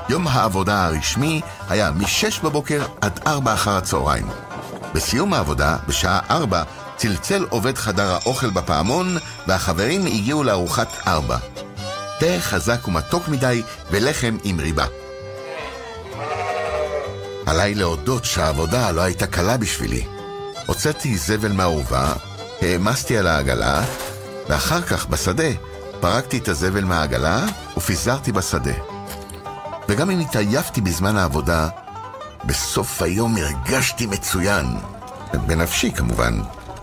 יום 0.08 0.28
העבודה 0.28 0.84
הרשמי 0.84 1.40
היה 1.68 1.90
מ-6 1.90 2.42
בבוקר 2.44 2.86
עד 3.00 3.20
4 3.26 3.54
אחר 3.54 3.76
הצהריים. 3.76 4.26
בסיום 4.94 5.34
העבודה, 5.34 5.76
בשעה 5.88 6.20
4, 6.30 6.62
צלצל 6.96 7.46
עובד 7.50 7.78
חדר 7.78 8.10
האוכל 8.12 8.50
בפעמון, 8.50 9.16
והחברים 9.46 10.06
הגיעו 10.06 10.44
לארוחת 10.44 10.88
4. 11.06 11.38
תה 12.20 12.26
חזק 12.40 12.88
ומתוק 12.88 13.28
מדי 13.28 13.62
ולחם 13.90 14.36
עם 14.44 14.60
ריבה. 14.60 14.86
עליי 17.46 17.74
להודות 17.74 18.24
שהעבודה 18.24 18.90
לא 18.90 19.00
הייתה 19.00 19.26
קלה 19.26 19.56
בשבילי. 19.56 20.06
הוצאתי 20.66 21.18
זבל 21.18 21.52
מהאורווה, 21.52 22.12
העמסתי 22.62 23.18
על 23.18 23.26
העגלה, 23.26 23.84
ואחר 24.48 24.82
כך, 24.82 25.06
בשדה, 25.06 25.48
פרקתי 26.00 26.38
את 26.38 26.48
הזבל 26.48 26.84
מהעגלה 26.84 27.46
ופיזרתי 27.76 28.32
בשדה. 28.32 28.97
וגם 29.88 30.10
אם 30.10 30.18
התעייפתי 30.18 30.80
בזמן 30.80 31.16
העבודה, 31.16 31.68
בסוף 32.44 33.02
היום 33.02 33.36
הרגשתי 33.36 34.06
מצוין. 34.06 34.66
בנפשי 35.46 35.92
כמובן, 35.92 36.40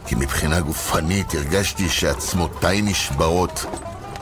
כי 0.07 0.15
מבחינה 0.15 0.61
גופנית 0.61 1.33
הרגשתי 1.33 1.89
שעצמותיי 1.89 2.81
נשברות. 2.81 3.65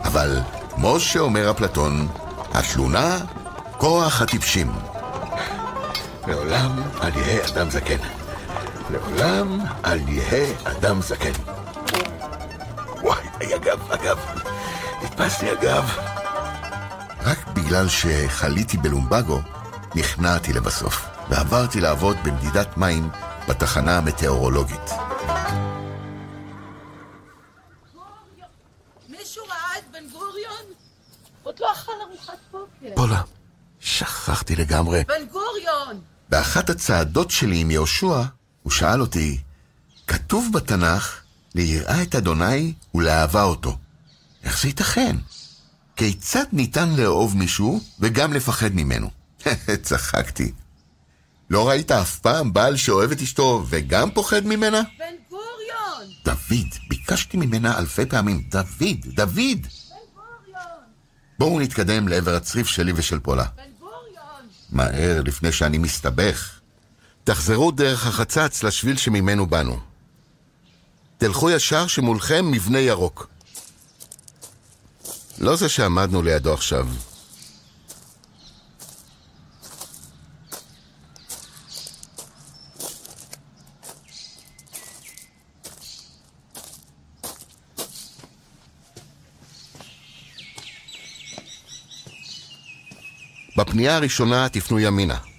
אבל, 0.03 0.39
כמו 0.69 0.99
שאומר 0.99 1.51
אפלטון, 1.51 2.07
התלונה, 2.53 3.17
כוח 3.77 4.21
הטיפשים. 4.21 4.71
לעולם 6.27 6.81
אל 7.01 7.17
יהא 7.17 7.47
אדם 7.47 7.69
זקן. 7.69 7.97
לעולם 8.89 9.59
אל 9.85 10.09
יהא 10.09 10.45
אדם 10.63 11.01
זקן. 11.01 11.31
וואי, 13.01 13.23
אגב, 13.55 13.91
אגב. 13.91 14.17
נתפס 15.03 15.41
לי 15.41 15.53
אגב. 15.53 16.12
בגלל 17.53 17.87
שחליתי 17.89 18.77
בלומבגו, 18.77 19.41
נכנעתי 19.95 20.53
לבסוף, 20.53 21.05
ועברתי 21.29 21.81
לעבוד 21.81 22.17
במדידת 22.23 22.77
מים 22.77 23.09
בתחנה 23.49 23.97
המטאורולוגית. 23.97 24.91
עוד 31.43 31.59
לא. 31.59 31.67
פולה, 32.95 33.21
שכחתי 33.79 34.55
לגמרי. 34.55 35.03
בן 35.07 35.25
גוריון! 35.31 36.01
באחת 36.29 36.69
הצעדות 36.69 37.31
שלי 37.31 37.59
עם 37.59 37.71
יהושע, 37.71 38.21
הוא 38.63 38.71
שאל 38.71 39.01
אותי, 39.01 39.41
כתוב 40.07 40.49
בתנ"ך, 40.53 41.21
ליראה 41.55 42.03
את 42.03 42.15
אדוני 42.15 42.73
ולאהבה 42.95 43.43
אותו. 43.43 43.77
איך 44.43 44.61
זה 44.61 44.67
ייתכן? 44.67 45.15
כיצד 45.95 46.45
ניתן 46.51 46.89
לאהוב 46.89 47.37
מישהו 47.37 47.79
וגם 47.99 48.33
לפחד 48.33 48.75
ממנו? 48.75 49.09
צחקתי. 49.81 50.51
לא 51.49 51.69
ראית 51.69 51.91
אף 51.91 52.19
פעם 52.19 52.53
בעל 52.53 52.77
שאוהב 52.77 53.11
את 53.11 53.21
אשתו 53.21 53.65
וגם 53.69 54.11
פוחד 54.11 54.45
ממנה? 54.45 54.81
בן 54.99 55.05
גוריון! 55.29 56.13
דוד, 56.25 56.89
ביקשתי 56.89 57.37
ממנה 57.37 57.79
אלפי 57.79 58.05
פעמים, 58.05 58.43
דוד, 58.49 58.97
דוד! 59.05 59.35
בן 59.35 59.67
גוריון! 60.13 60.83
בואו 61.39 61.59
נתקדם 61.59 62.07
לעבר 62.07 62.35
הצריף 62.35 62.67
שלי 62.67 62.93
ושל 62.95 63.19
פולה. 63.19 63.45
מהר, 64.69 65.21
לפני 65.25 65.51
שאני 65.51 65.77
מסתבך. 65.77 66.59
תחזרו 67.23 67.71
דרך 67.71 68.07
החצץ 68.07 68.63
לשביל 68.63 68.97
שממנו 68.97 69.45
באנו. 69.47 69.79
תלכו 71.17 71.49
ישר 71.49 71.87
שמולכם 71.87 72.51
מבנה 72.51 72.79
ירוק. 72.79 73.27
לא 75.39 75.55
זה 75.55 75.69
שעמדנו 75.69 76.21
לידו 76.21 76.53
עכשיו. 76.53 76.87
בפנייה 93.57 93.95
הראשונה 93.95 94.49
תפנו 94.49 94.79
ימינה. 94.79 95.32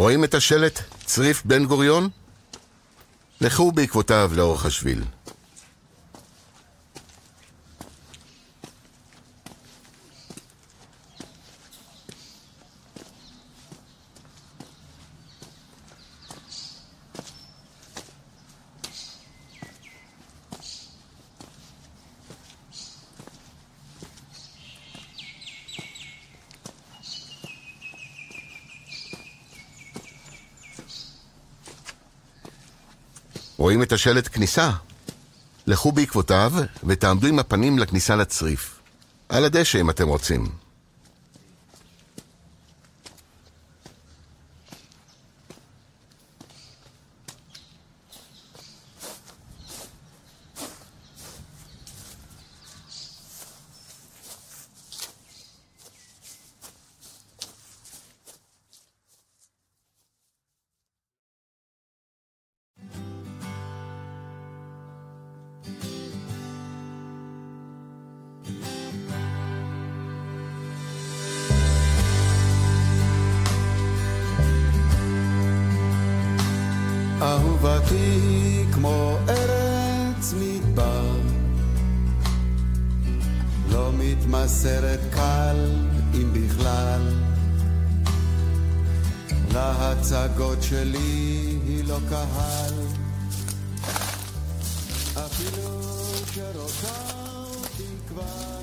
רואים 0.00 0.24
את 0.24 0.34
השלט 0.34 0.80
צריף 1.04 1.42
בן 1.44 1.64
גוריון? 1.64 2.08
לכו 3.40 3.72
בעקבותיו 3.72 4.30
לאורך 4.34 4.66
השביל. 4.66 5.02
רואים 33.60 33.82
את 33.82 33.92
השלט 33.92 34.28
כניסה? 34.32 34.70
לכו 35.66 35.92
בעקבותיו 35.92 36.52
ותעמדו 36.84 37.26
עם 37.26 37.38
הפנים 37.38 37.78
לכניסה 37.78 38.16
לצריף. 38.16 38.80
על 39.28 39.44
הדשא 39.44 39.80
אם 39.80 39.90
אתם 39.90 40.08
רוצים. 40.08 40.48
מתמסרת 84.00 85.00
קל 85.10 85.70
אם 86.14 86.32
בכלל. 86.32 87.00
להצגות 89.52 90.62
שלי 90.62 91.58
היא 91.66 91.84
לא 91.84 91.98
קהל, 92.08 92.74
אפילו 95.26 95.82
שרוצה 96.34 97.12
אותי 97.44 97.84
כבר. 98.08 98.60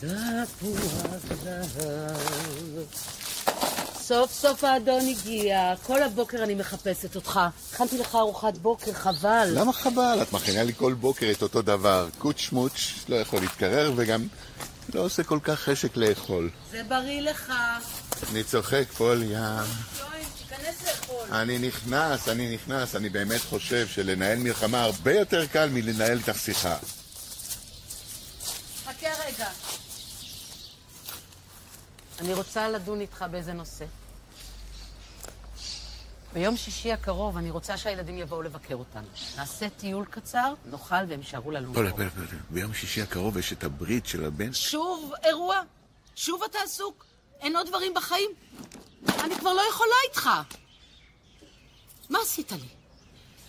תפוח 0.00 1.34
זהב. 1.44 3.13
סוף 4.06 4.32
סוף 4.32 4.64
האדון 4.64 5.08
הגיע, 5.08 5.74
כל 5.82 6.02
הבוקר 6.02 6.42
אני 6.42 6.54
מחפשת 6.54 7.16
אותך. 7.16 7.40
הכנתי 7.72 7.98
לך 7.98 8.14
ארוחת 8.14 8.58
בוקר, 8.58 8.92
חבל. 8.92 9.48
למה 9.52 9.72
חבל? 9.72 10.18
את 10.22 10.32
מכינה 10.32 10.62
לי 10.62 10.72
כל 10.76 10.92
בוקר 10.92 11.30
את 11.30 11.42
אותו 11.42 11.62
דבר. 11.62 12.08
קוץ' 12.18 12.38
שמוץ', 12.38 12.94
לא 13.08 13.16
יכול 13.16 13.40
להתקרר 13.40 13.92
וגם 13.96 14.26
לא 14.94 15.00
עושה 15.00 15.22
כל 15.22 15.38
כך 15.42 15.60
חשק 15.60 15.96
לאכול. 15.96 16.50
זה 16.70 16.82
בריא 16.88 17.20
לך. 17.20 17.52
אני 18.32 18.44
צוחק, 18.44 18.84
פוליה. 18.96 19.62
אני 21.32 21.58
נכנס, 21.58 22.28
אני 22.28 22.54
נכנס. 22.54 22.96
אני 22.96 23.08
באמת 23.08 23.40
חושב 23.40 23.88
שלנהל 23.88 24.38
מלחמה 24.38 24.82
הרבה 24.82 25.12
יותר 25.12 25.46
קל 25.46 25.68
מלנהל 25.68 26.18
איתך 26.18 26.38
שיחה. 26.38 26.76
חכה 28.84 29.08
רגע. 29.26 29.48
אני 32.20 32.34
רוצה 32.34 32.68
לדון 32.68 33.00
איתך 33.00 33.24
באיזה 33.30 33.52
נושא. 33.52 33.84
ביום 36.32 36.56
שישי 36.56 36.92
הקרוב 36.92 37.36
אני 37.36 37.50
רוצה 37.50 37.76
שהילדים 37.76 38.18
יבואו 38.18 38.42
לבקר 38.42 38.74
אותנו. 38.74 39.06
נעשה 39.36 39.68
טיול 39.68 40.04
קצר, 40.04 40.54
נאכל 40.64 40.94
והם 41.08 41.20
יישארו 41.20 41.50
ללון. 41.50 41.74
פולה, 41.74 41.90
פולה, 41.92 42.10
פולה. 42.10 42.26
ביום 42.50 42.74
שישי 42.74 43.02
הקרוב 43.02 43.38
יש 43.38 43.52
את 43.52 43.64
הברית 43.64 44.06
של 44.06 44.24
הבן. 44.24 44.52
שוב 44.52 45.12
אירוע? 45.24 45.60
שוב 46.16 46.42
אתה 46.42 46.58
עסוק? 46.64 47.04
אין 47.40 47.56
עוד 47.56 47.66
דברים 47.68 47.94
בחיים? 47.94 48.30
אני 49.08 49.34
כבר 49.38 49.52
לא 49.52 49.62
יכולה 49.70 49.94
איתך. 50.08 50.30
מה 52.10 52.18
עשית 52.22 52.52
לי? 52.52 52.68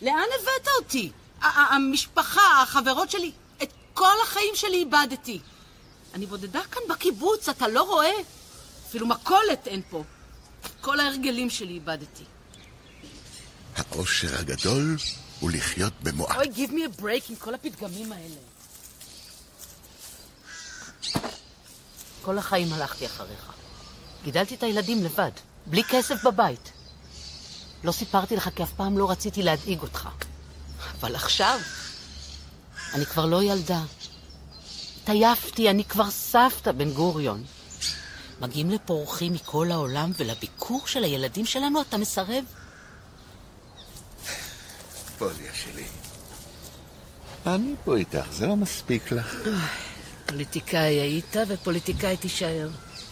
לאן 0.01 0.27
הבאת 0.41 0.67
אותי? 0.79 1.11
המשפחה, 1.41 2.61
החברות 2.63 3.11
שלי, 3.11 3.31
את 3.63 3.69
כל 3.93 4.15
החיים 4.23 4.55
שלי 4.55 4.77
איבדתי. 4.77 5.39
אני 6.13 6.25
בודדה 6.25 6.61
כאן 6.71 6.81
בקיבוץ, 6.89 7.49
אתה 7.49 7.67
לא 7.67 7.83
רואה? 7.83 8.11
אפילו 8.89 9.07
מכולת 9.07 9.67
אין 9.67 9.81
פה. 9.89 10.03
כל 10.81 10.99
ההרגלים 10.99 11.49
שלי 11.49 11.73
איבדתי. 11.73 12.23
האושר 13.75 14.39
הגדול 14.39 14.97
הוא 15.39 15.51
לחיות 15.51 15.93
במועט. 16.03 16.35
אוי, 16.35 16.47
give 16.55 16.69
me 16.69 16.97
a 16.97 17.01
break 17.01 17.29
עם 17.29 17.35
כל 17.35 17.53
הפתגמים 17.53 18.11
האלה. 18.11 18.35
כל 22.21 22.37
החיים 22.37 22.73
הלכתי 22.73 23.05
אחריך. 23.05 23.51
גידלתי 24.23 24.55
את 24.55 24.63
הילדים 24.63 25.03
לבד, 25.03 25.31
בלי 25.65 25.83
כסף 25.83 26.23
בבית. 26.23 26.71
לא 27.83 27.91
סיפרתי 27.91 28.35
לך 28.35 28.49
כי 28.55 28.63
אף 28.63 28.73
פעם 28.73 28.97
לא 28.97 29.11
רציתי 29.11 29.43
להדאיג 29.43 29.81
אותך. 29.81 30.09
אבל 30.99 31.15
עכשיו, 31.15 31.59
אני 32.93 33.05
כבר 33.05 33.25
לא 33.25 33.43
ילדה. 33.43 33.81
התעייפתי, 35.03 35.69
אני 35.69 35.83
כבר 35.83 36.11
סבתא 36.11 36.71
בן 36.71 36.91
גוריון. 36.91 37.43
מגיעים 38.41 38.69
לפה 38.69 38.93
אורחים 38.93 39.33
מכל 39.33 39.71
העולם, 39.71 40.11
ולביקור 40.17 40.87
של 40.87 41.03
הילדים 41.03 41.45
שלנו 41.45 41.81
אתה 41.81 41.97
מסרב? 41.97 42.43
פוליה 45.17 45.51
שלי. 45.53 45.83
אני 47.45 47.75
פה 47.83 47.95
איתך, 47.95 48.25
זה 48.31 48.47
לא 48.47 48.55
מספיק 48.55 49.11
לך. 49.11 49.35
פוליטיקאי 50.25 50.99
היית 50.99 51.35
ופוליטיקאי 51.47 52.17
תישאר. 52.17 52.69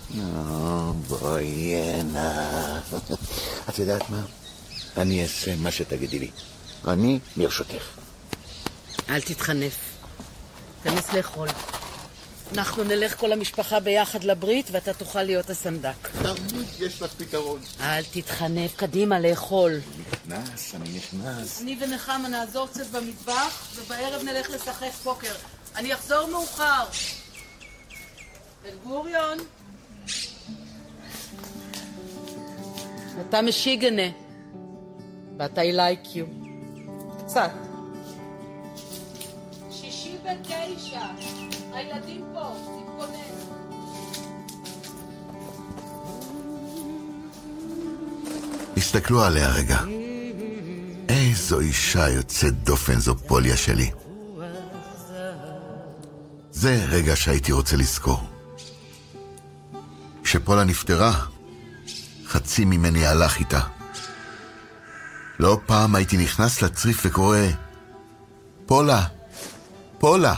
נו, 0.10 0.94
בואי 0.94 1.76
הנה. 1.76 2.80
את 3.70 3.80
יודעת 3.80 4.10
מה? 4.10 4.22
אני 4.98 5.24
אעשה 5.24 5.56
מה 5.56 5.72
שתגידי 5.72 6.20
לי. 6.20 6.32
אני 6.88 7.20
ברשותך. 7.38 7.84
אל 9.10 9.22
תתחנף. 9.22 9.78
תיכנס 10.84 11.14
לאכול. 11.14 11.48
אנחנו 12.52 12.84
נלך 12.84 13.20
כל 13.20 13.32
המשפחה 13.32 13.80
ביחד 13.80 14.24
לברית, 14.24 14.68
ואתה 14.72 14.94
תוכל 14.94 15.24
להיות 15.24 15.50
הסנדק. 15.50 16.08
תמיד 16.22 16.68
יש 16.80 17.02
לך 17.02 17.14
פתרון. 17.14 17.60
אל 17.80 18.04
תתחנף, 18.12 18.76
קדימה, 18.76 19.20
לאכול. 19.20 19.80
נכנס, 20.28 20.76
אני 20.76 20.90
נכנס. 20.98 21.62
אני 21.62 21.78
ונחמה 21.80 22.30
נעזור 22.30 22.68
קצת 22.68 22.88
במטבח, 22.88 23.68
ובערב 23.76 24.24
נלך 24.24 24.50
לשחק 24.50 24.92
פוקר. 25.04 25.34
אני 25.76 25.94
אחזור 25.94 26.26
מאוחר. 26.28 26.84
בן 28.64 28.78
גוריון. 28.84 29.38
אתה 33.30 33.42
משיגנה. 33.42 34.24
but 35.38 35.58
I 35.58 35.72
like 35.72 36.16
you. 36.16 36.26
קצת. 37.26 37.52
שישי 39.72 40.18
בתשע. 40.24 41.53
הילדים 41.74 42.26
הסתכלו 48.78 49.24
עליה 49.24 49.50
רגע. 49.50 49.80
איזו 51.10 51.60
אישה 51.60 52.10
יוצאת 52.10 52.64
דופן 52.64 53.00
זו 53.00 53.16
פוליה 53.16 53.58
שלי. 53.58 53.92
זה 56.52 56.86
רגע 56.90 57.16
שהייתי 57.16 57.52
רוצה 57.52 57.76
לזכור. 57.76 58.20
כשפולה 60.24 60.64
נפטרה, 60.64 61.14
חצי 62.26 62.66
ממני 62.66 63.06
הלך 63.06 63.40
איתה. 63.40 63.62
לא 65.40 65.60
פעם 65.66 65.96
הייתי 65.96 66.18
נכנס 66.18 66.62
לצריף 66.62 67.02
וקורא, 67.06 67.38
פולה, 68.66 69.04
פולה. 70.00 70.36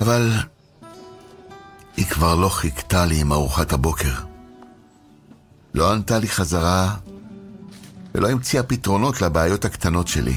אבל 0.00 0.30
היא 1.96 2.06
כבר 2.06 2.34
לא 2.34 2.48
חיכתה 2.48 3.06
לי 3.06 3.20
עם 3.20 3.32
ארוחת 3.32 3.72
הבוקר. 3.72 4.14
לא 5.74 5.92
ענתה 5.92 6.18
לי 6.18 6.28
חזרה 6.28 6.94
ולא 8.14 8.28
המציאה 8.30 8.62
פתרונות 8.62 9.22
לבעיות 9.22 9.64
הקטנות 9.64 10.08
שלי. 10.08 10.36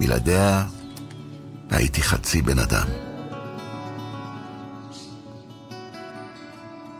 בלעדיה 0.00 0.64
הייתי 1.70 2.02
חצי 2.02 2.42
בן 2.42 2.58
אדם. 2.58 2.86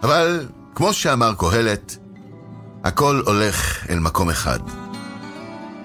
אבל 0.03 0.49
כמו 0.75 0.93
שאמר 0.93 1.35
קהלת, 1.39 1.97
הכל 2.85 3.23
הולך 3.27 3.87
אל 3.91 3.99
מקום 3.99 4.31
אחד. 4.31 4.59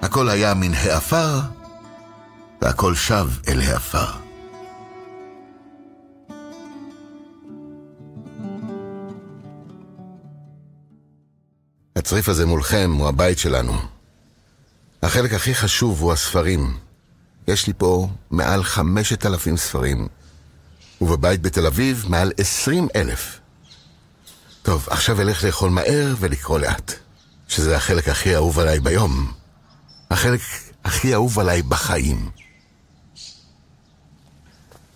הכל 0.02 0.28
היה 0.28 0.54
מן 0.54 0.74
העפר, 0.74 1.40
והכל 2.62 2.94
שב 2.94 3.28
אל 3.48 3.60
העפר. 3.60 4.23
הצריף 12.04 12.28
הזה 12.28 12.46
מולכם 12.46 12.94
הוא 12.98 13.08
הבית 13.08 13.38
שלנו. 13.38 13.72
החלק 15.02 15.32
הכי 15.32 15.54
חשוב 15.54 16.00
הוא 16.00 16.12
הספרים. 16.12 16.78
יש 17.48 17.66
לי 17.66 17.72
פה 17.78 18.08
מעל 18.30 18.64
חמשת 18.64 19.26
אלפים 19.26 19.56
ספרים, 19.56 20.08
ובבית 21.00 21.42
בתל 21.42 21.66
אביב 21.66 22.04
מעל 22.08 22.32
עשרים 22.36 22.88
אלף. 22.96 23.40
טוב, 24.62 24.86
עכשיו 24.90 25.20
אלך 25.20 25.44
לאכול 25.44 25.70
מהר 25.70 26.14
ולקרוא 26.18 26.58
לאט, 26.58 26.92
שזה 27.48 27.76
החלק 27.76 28.08
הכי 28.08 28.34
אהוב 28.34 28.58
עליי 28.58 28.80
ביום. 28.80 29.32
החלק 30.10 30.40
הכי 30.84 31.14
אהוב 31.14 31.38
עליי 31.38 31.62
בחיים. 31.62 32.30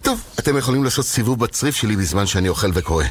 טוב, 0.02 0.22
אתם 0.38 0.56
יכולים 0.56 0.84
לעשות 0.84 1.06
סיבוב 1.06 1.38
בצריף 1.38 1.76
שלי 1.76 1.96
בזמן 1.96 2.26
שאני 2.26 2.48
אוכל 2.48 2.70
וקורא. 2.74 3.04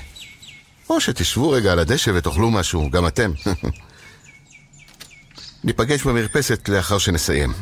או 0.90 1.02
שתשבו 1.02 1.50
רגע 1.50 1.72
על 1.72 1.80
הדשא 1.80 2.12
ותאכלו 2.16 2.52
משהו, 2.52 2.90
גם 2.92 3.08
אתם. 3.08 3.32
ניפגש 5.68 6.04
במרפסת 6.04 6.70
לאחר 6.70 6.98
שנסיים. 6.98 7.54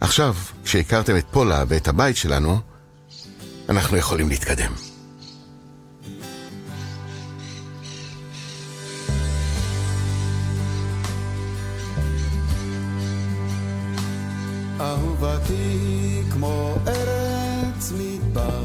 עכשיו, 0.00 0.34
כשהכרתם 0.64 1.16
את 1.16 1.24
פולה 1.30 1.64
ואת 1.68 1.88
הבית 1.88 2.16
שלנו, 2.16 2.58
אנחנו 3.68 3.96
יכולים 3.96 4.28
להתקדם. 4.28 4.72
אהובתי 14.80 16.22
כמו 16.32 16.76
ארץ 16.86 17.92
מדבר 17.98 18.64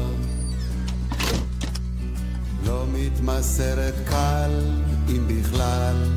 לא 2.66 2.86
מתמסרת 2.92 3.94
קל 4.08 4.50
אם 5.08 5.28
בכלל 5.28 6.09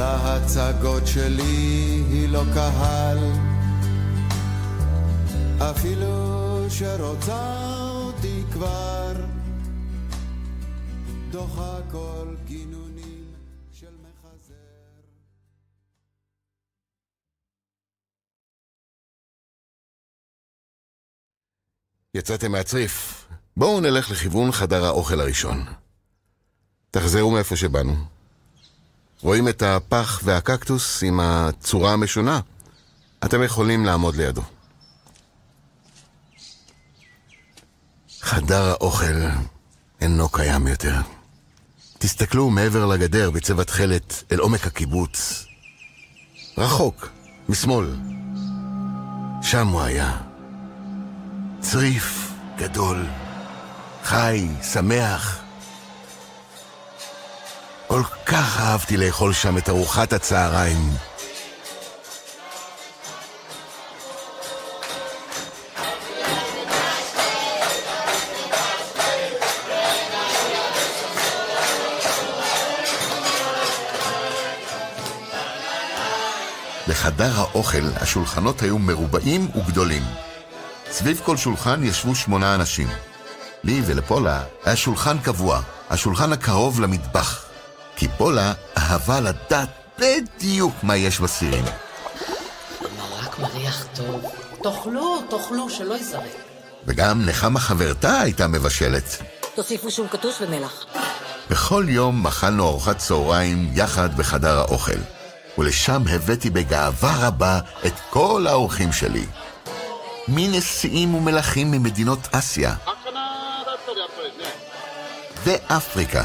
להצגות 0.00 1.06
שלי 1.06 2.02
היא 2.10 2.28
לא 2.28 2.42
קהל 2.54 3.18
אפילו 5.58 6.66
שרוצה 6.70 7.74
אותי 7.90 8.42
כבר 8.52 9.12
דוחה 11.30 11.78
כל 11.90 12.34
גינונים 12.44 13.34
של 13.72 13.86
מחזר 14.02 14.54
יצאתם 22.14 22.52
מהצריף. 22.52 23.26
בואו 23.56 23.80
נלך 23.80 24.10
לכיוון 24.10 24.52
חדר 24.52 24.84
האוכל 24.84 25.20
הראשון. 25.20 25.64
תחזרו 26.90 27.30
מאיפה 27.30 27.56
שבאנו. 27.56 28.19
רואים 29.22 29.48
את 29.48 29.62
הפח 29.62 30.20
והקקטוס 30.24 31.02
עם 31.02 31.20
הצורה 31.20 31.92
המשונה? 31.92 32.40
אתם 33.24 33.42
יכולים 33.42 33.84
לעמוד 33.84 34.16
לידו. 34.16 34.42
חדר 38.20 38.62
האוכל 38.62 39.14
אינו 40.00 40.28
קיים 40.28 40.66
יותר. 40.66 40.94
תסתכלו 41.98 42.50
מעבר 42.50 42.86
לגדר 42.86 43.30
בצבע 43.30 43.64
תכלת 43.64 44.22
אל 44.32 44.38
עומק 44.38 44.66
הקיבוץ. 44.66 45.46
רחוק, 46.58 47.08
משמאל. 47.48 47.96
שם 49.42 49.68
הוא 49.68 49.80
היה. 49.80 50.16
צריף 51.60 52.32
גדול, 52.58 53.06
חי, 54.04 54.48
שמח. 54.72 55.39
כל 57.90 58.02
כך 58.26 58.60
אהבתי 58.60 58.96
לאכול 58.96 59.32
שם 59.32 59.58
את 59.58 59.68
ארוחת 59.68 60.12
הצהריים. 60.12 60.90
בחדר 76.88 77.30
האוכל 77.34 77.78
השולחנות 77.96 78.62
היו 78.62 78.78
מרובעים 78.78 79.50
וגדולים. 79.56 80.02
סביב 80.90 81.20
כל 81.24 81.36
שולחן 81.36 81.84
ישבו 81.84 82.14
שמונה 82.14 82.54
אנשים. 82.54 82.88
לי 83.64 83.82
ולפולה 83.86 84.42
היה 84.64 84.76
שולחן 84.76 85.18
קבוע, 85.18 85.60
השולחן 85.90 86.32
הקרוב 86.32 86.80
למטבח. 86.80 87.49
כי 88.00 88.08
פולה 88.08 88.52
אהבה 88.78 89.20
לדעת 89.20 89.68
בדיוק 89.98 90.74
מה 90.82 90.96
יש 90.96 91.20
בסירים. 91.20 91.64
מרק 92.98 93.38
מריח 93.38 93.86
טוב. 93.94 94.24
תאכלו, 94.62 95.22
תאכלו, 95.30 95.70
שלא 95.70 95.94
ייזרק. 95.94 96.30
וגם 96.86 97.22
נחמה 97.26 97.60
חברתה 97.60 98.20
הייתה 98.20 98.46
מבשלת. 98.46 99.22
תוסיפו 99.54 99.90
שום 99.90 100.08
כתוש 100.08 100.34
ומלח. 100.40 100.86
בכל 101.50 101.84
יום 101.88 102.26
אכלנו 102.26 102.68
ארוחת 102.68 102.98
צהריים 102.98 103.70
יחד 103.74 104.16
בחדר 104.16 104.58
האוכל, 104.58 105.00
ולשם 105.58 106.02
הבאתי 106.10 106.50
בגאווה 106.50 107.28
רבה 107.28 107.60
את 107.86 107.94
כל 108.10 108.46
האורחים 108.48 108.92
שלי. 108.92 109.26
מנשיאים 110.28 111.14
ומלכים 111.14 111.70
ממדינות 111.70 112.28
אסיה 112.32 112.74
ואפריקה. 115.44 116.24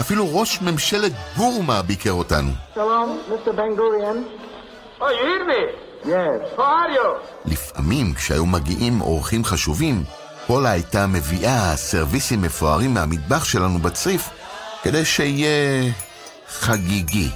אפילו 0.00 0.38
ראש 0.38 0.62
ממשלת 0.62 1.12
בורמה 1.36 1.82
ביקר 1.82 2.12
אותנו. 2.12 2.50
Shalom, 2.74 2.78
Mr. 3.30 3.50
Bangurian. 3.50 4.18
Oh, 5.00 5.04
you 5.04 5.24
hear 5.30 5.44
me? 5.44 5.62
Yes. 6.04 6.58
How 6.58 6.60
are 6.60 6.90
you? 6.96 7.08
לפעמים, 7.44 8.14
כשהיו 8.14 8.46
מגיעים 8.46 9.00
אורחים 9.00 9.44
חשובים, 9.44 10.04
פולה 10.46 10.70
הייתה 10.70 11.06
מביאה 11.06 11.76
סרוויסים 11.76 12.42
מפוארים 12.42 12.94
מהמטבח 12.94 13.44
שלנו 13.44 13.78
בצריף, 13.78 14.28
כדי 14.82 15.04
שיהיה 15.04 15.92
חגיגי. 16.48 17.30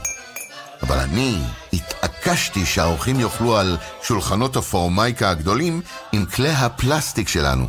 אבל 0.82 0.98
אני 0.98 1.38
התעקשתי 1.72 2.66
שהאורחים 2.66 3.20
יאכלו 3.20 3.56
על 3.56 3.76
שולחנות 4.02 4.56
הפורמייקה 4.56 5.30
הגדולים 5.30 5.80
עם 6.12 6.24
כלי 6.26 6.50
הפלסטיק 6.50 7.28
שלנו. 7.28 7.66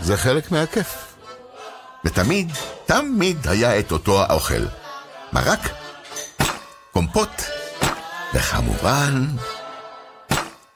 זה 0.00 0.16
חלק 0.16 0.50
מהכיף. 0.50 1.14
ותמיד, 2.04 2.52
תמיד 2.86 3.46
היה 3.48 3.78
את 3.78 3.92
אותו 3.92 4.22
האוכל. 4.22 4.62
מרק, 5.32 5.60
קומפוט, 6.92 7.42
וכמובן, 8.34 9.26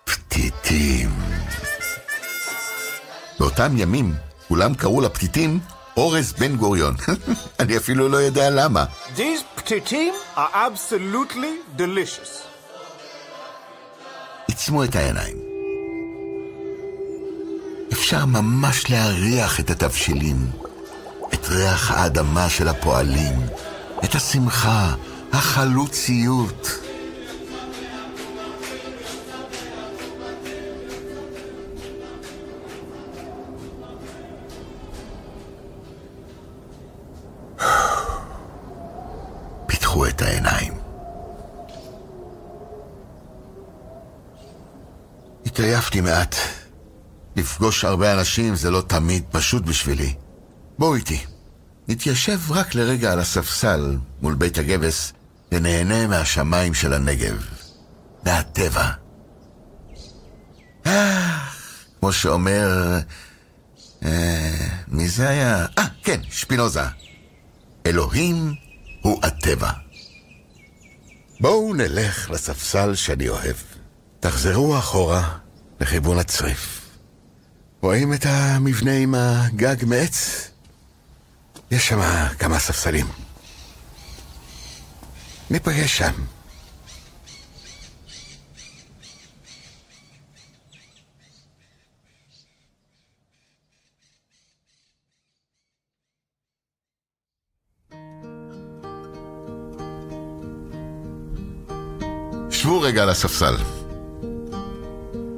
פתיתים. 0.05 1.11
באותם 3.39 3.79
ימים, 3.79 4.15
כולם 4.49 4.75
קראו 4.75 5.01
לפתיתים 5.01 5.61
אורז 5.97 6.33
בן 6.33 6.57
גוריון. 6.57 6.95
אני 7.61 7.77
אפילו 7.77 8.09
לא 8.09 8.17
יודע 8.17 8.51
למה. 8.51 8.85
These 9.17 9.61
ptitim 9.61 10.37
are 10.37 10.55
absolutely 10.55 11.79
delicious. 11.81 12.47
עיצמו 14.49 14.85
את 14.85 14.97
העיניים. 14.97 15.46
אפשר 17.97 18.27
ממש 18.27 18.91
להריח 18.91 19.61
את 19.61 19.71
התבשילים, 19.71 20.51
את 21.35 21.49
ריח 21.49 21.91
האדמה 21.91 22.49
של 22.49 22.69
הפועלים, 22.69 23.35
את 24.05 24.15
השמחה, 24.15 24.95
החלוציות. 25.33 26.69
התעייפתי 45.57 46.01
מעט. 46.01 46.56
לפגוש 47.37 47.85
הרבה 47.85 48.13
אנשים 48.13 48.55
זה 48.55 48.71
לא 48.71 48.83
תמיד 48.87 49.25
פשוט 49.31 49.63
בשבילי. 49.63 50.15
בואו 50.79 50.95
איתי. 50.95 51.25
נתיישב 51.89 52.53
רק 52.53 52.75
לרגע 52.75 53.13
על 53.13 53.21
הספסל 53.21 53.97
מול 54.23 54.35
בית 54.35 54.59
הגבס 54.59 55.13
ונהנה 55.53 56.07
מהשמיים 56.07 56.75
של 56.75 56.93
הנגב. 56.93 57.45
מהטבע. 58.27 58.91
אה, 60.87 61.39
כמו 62.01 62.13
שאומר... 62.13 62.99
אה, 64.05 64.69
מי 64.89 65.09
זה 65.09 65.29
היה? 65.29 65.67
אה, 65.79 65.85
כן, 66.03 66.21
שפינוזה. 66.31 66.85
אלוהים 67.87 68.55
הוא 69.03 69.21
הטבע. 69.23 69.71
בואו 71.41 71.75
נלך 71.75 72.31
לספסל 72.31 72.95
שאני 72.95 73.29
אוהב. 73.29 73.57
תחזרו 74.21 74.79
אחורה 74.79 75.39
לכיוון 75.81 76.19
הצריף. 76.19 76.86
רואים 77.81 78.13
את 78.13 78.27
המבנה 78.27 78.93
עם 78.93 79.15
הגג 79.15 79.85
מעץ? 79.87 80.51
יש 81.71 81.89
שם 81.89 82.01
כמה 82.39 82.59
ספסלים. 82.59 83.07
ניפגש 85.51 85.99
שם. 85.99 86.13
שבו 102.51 102.81
רגע 102.81 103.03
על 103.03 103.11
הספסל. 103.11 103.76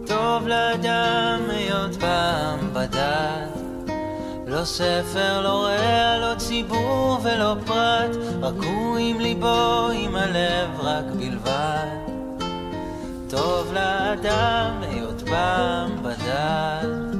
טוב 0.08 0.48
לאדם 0.48 1.40
היות 1.50 1.96
פעם 1.96 2.58
בדת 2.72 3.58
לא 4.46 4.64
ספר, 4.64 5.40
לא 5.42 5.64
רע, 5.64 6.18
לא 6.18 6.38
ציבור 6.38 7.18
ולא 7.22 7.54
פרט 7.66 8.16
רק 8.40 8.54
הוא 8.64 8.98
עם 8.98 9.20
ליבו, 9.20 9.88
עם 9.94 10.16
הלב 10.16 10.80
רק 10.80 11.04
בלבד. 11.04 11.98
טוב 13.30 13.72
לאדם 13.72 14.82
היות 14.82 15.22
פעם 15.28 16.02
בדת 16.02 17.16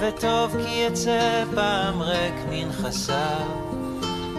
וטוב 0.00 0.56
כי 0.64 0.86
יצא 0.88 1.44
פעם 1.54 2.02
ריק 2.02 2.34
מנכסיו 2.50 3.73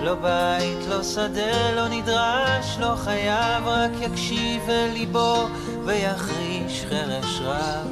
לא 0.06 0.16
בית, 0.16 0.88
לא 0.90 1.04
שדה, 1.04 1.72
לא 1.76 1.88
נדרש, 1.88 2.78
לא 2.80 2.96
חייב, 2.96 3.68
רק 3.68 3.92
יקשיב 4.02 4.70
אל 4.70 4.90
ליבו 4.94 5.48
ויחריש 5.86 6.86
חרש 6.90 7.42
רב. 7.42 7.88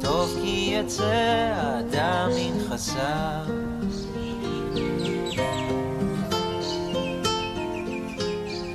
טוב 0.00 0.38
כי 0.42 0.74
יצא 0.80 1.52
האדם 1.56 2.30
מנכסיו. 2.36 3.44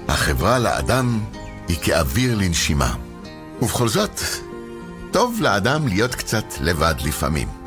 החברה 0.07 0.59
לאדם 0.59 1.19
היא 1.67 1.77
כאוויר 1.83 2.35
לנשימה. 2.37 2.95
ובכל 3.61 3.87
זאת, 3.87 4.21
טוב 5.11 5.41
לאדם 5.41 5.87
להיות 5.87 6.15
קצת 6.15 6.45
לבד 6.61 6.95
לפעמים. 7.05 7.60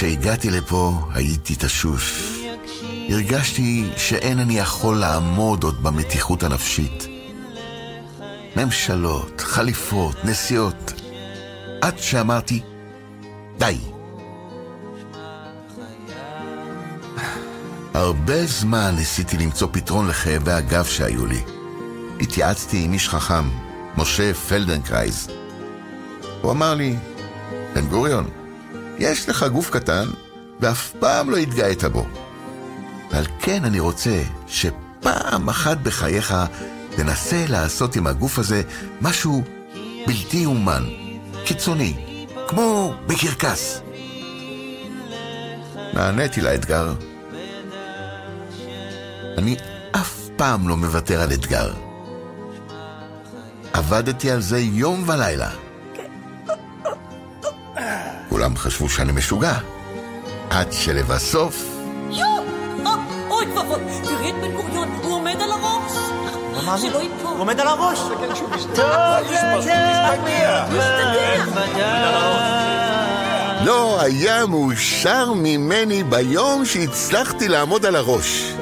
כשהגעתי 0.00 0.50
לפה 0.50 0.92
הייתי 1.14 1.54
תשוש. 1.58 2.38
הרגשתי 3.08 3.90
שאין 3.96 4.38
אני 4.38 4.58
יכול 4.58 4.96
לעמוד 4.96 5.64
עוד 5.64 5.82
במתיחות 5.82 6.42
הנפשית. 6.42 7.06
ממשלות, 8.56 9.40
חליפות, 9.40 10.24
נסיעות. 10.24 10.92
עד 11.82 11.98
שאמרתי, 11.98 12.60
די. 13.58 13.78
הרבה 17.94 18.46
זמן 18.46 18.94
ניסיתי 18.96 19.36
למצוא 19.36 19.68
פתרון 19.72 20.08
לכאבי 20.08 20.52
הגב 20.52 20.84
שהיו 20.84 21.26
לי. 21.26 21.40
התייעצתי 22.20 22.84
עם 22.84 22.92
איש 22.92 23.08
חכם, 23.08 23.44
משה 23.96 24.34
פלדנקרייז. 24.34 25.28
הוא 26.40 26.52
אמר 26.52 26.74
לי, 26.74 26.96
בן 27.74 27.86
גוריון, 27.86 28.39
יש 29.00 29.28
לך 29.28 29.44
גוף 29.52 29.70
קטן, 29.70 30.08
ואף 30.60 30.92
פעם 30.98 31.30
לא 31.30 31.36
התגאית 31.36 31.84
בו. 31.84 32.06
ועל 33.10 33.24
כן 33.40 33.64
אני 33.64 33.80
רוצה 33.80 34.22
שפעם 34.46 35.48
אחת 35.48 35.78
בחייך 35.82 36.34
תנסה 36.96 37.44
לעשות 37.48 37.96
עם 37.96 38.06
הגוף 38.06 38.38
הזה 38.38 38.62
משהו 39.00 39.42
בלתי 40.06 40.46
אומן, 40.46 40.84
קיצוני, 41.44 41.96
כמו 42.48 42.94
בקרקס. 43.06 43.80
נעניתי 45.94 46.40
לאתגר. 46.40 46.94
אני 49.38 49.56
אף 49.92 50.28
פעם 50.36 50.68
לא 50.68 50.76
מוותר 50.76 51.20
על 51.20 51.32
אתגר. 51.32 51.72
עבדתי 53.72 54.30
על 54.30 54.40
זה 54.40 54.58
יום 54.58 55.08
ולילה. 55.08 55.50
כולם 58.40 58.56
חשבו 58.56 58.88
שאני 58.88 59.12
משוגע. 59.12 59.54
עד 60.50 60.72
שלבסוף... 60.72 61.64
יו! 62.10 62.24
אה, 62.86 62.94
אוי 63.30 63.46
ואבוי, 63.46 63.80
תראי 64.04 64.30
את 64.30 64.34
בן 64.34 64.52
גוריון, 64.52 64.88
הוא 65.02 65.14
עומד 65.14 65.36
על 65.40 65.50
הראש. 65.52 65.92
שלא 66.80 66.98
ייפול. 66.98 67.30
הוא 67.30 67.38
עומד 67.38 67.60
על 67.60 67.66
הראש. 67.66 67.98
לא 73.64 74.00
היה 74.00 74.46
מאושר 74.46 75.32
ממני 75.32 76.02
ביום 76.02 76.64
שהצלחתי 76.64 77.48
לעמוד 77.48 77.86
על 77.86 77.96
הראש. 77.96 78.52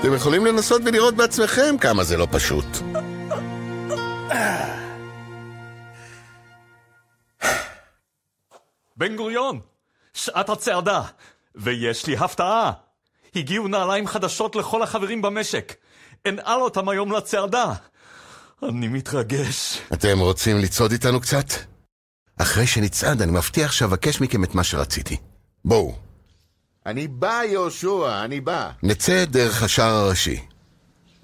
אתם 0.00 0.14
יכולים 0.14 0.46
לנסות 0.46 0.82
ולראות 0.84 1.14
בעצמכם 1.14 1.76
כמה 1.80 2.04
זה 2.04 2.16
לא 2.16 2.26
פשוט. 2.30 2.66
בן 9.12 9.16
גוריון, 9.16 9.60
שעת 10.14 10.48
הצעדה, 10.48 11.02
ויש 11.54 12.06
לי 12.06 12.16
הפתעה. 12.16 12.72
הגיעו 13.36 13.68
נעליים 13.68 14.06
חדשות 14.06 14.56
לכל 14.56 14.82
החברים 14.82 15.22
במשק. 15.22 15.74
אנעל 16.28 16.60
אותם 16.60 16.88
היום 16.88 17.12
לצעדה. 17.12 17.72
אני 18.62 18.88
מתרגש. 18.88 19.78
אתם 19.92 20.18
רוצים 20.18 20.58
לצעוד 20.58 20.92
איתנו 20.92 21.20
קצת? 21.20 21.46
אחרי 22.38 22.66
שנצעד, 22.66 23.22
אני 23.22 23.32
מבטיח 23.32 23.72
שאבקש 23.72 24.20
מכם 24.20 24.44
את 24.44 24.54
מה 24.54 24.64
שרציתי. 24.64 25.16
בואו. 25.64 25.94
אני 26.86 27.08
בא, 27.08 27.40
יהושע, 27.44 28.24
אני 28.24 28.40
בא. 28.40 28.70
נצא 28.82 29.24
דרך 29.24 29.62
השער 29.62 29.94
הראשי. 29.94 30.40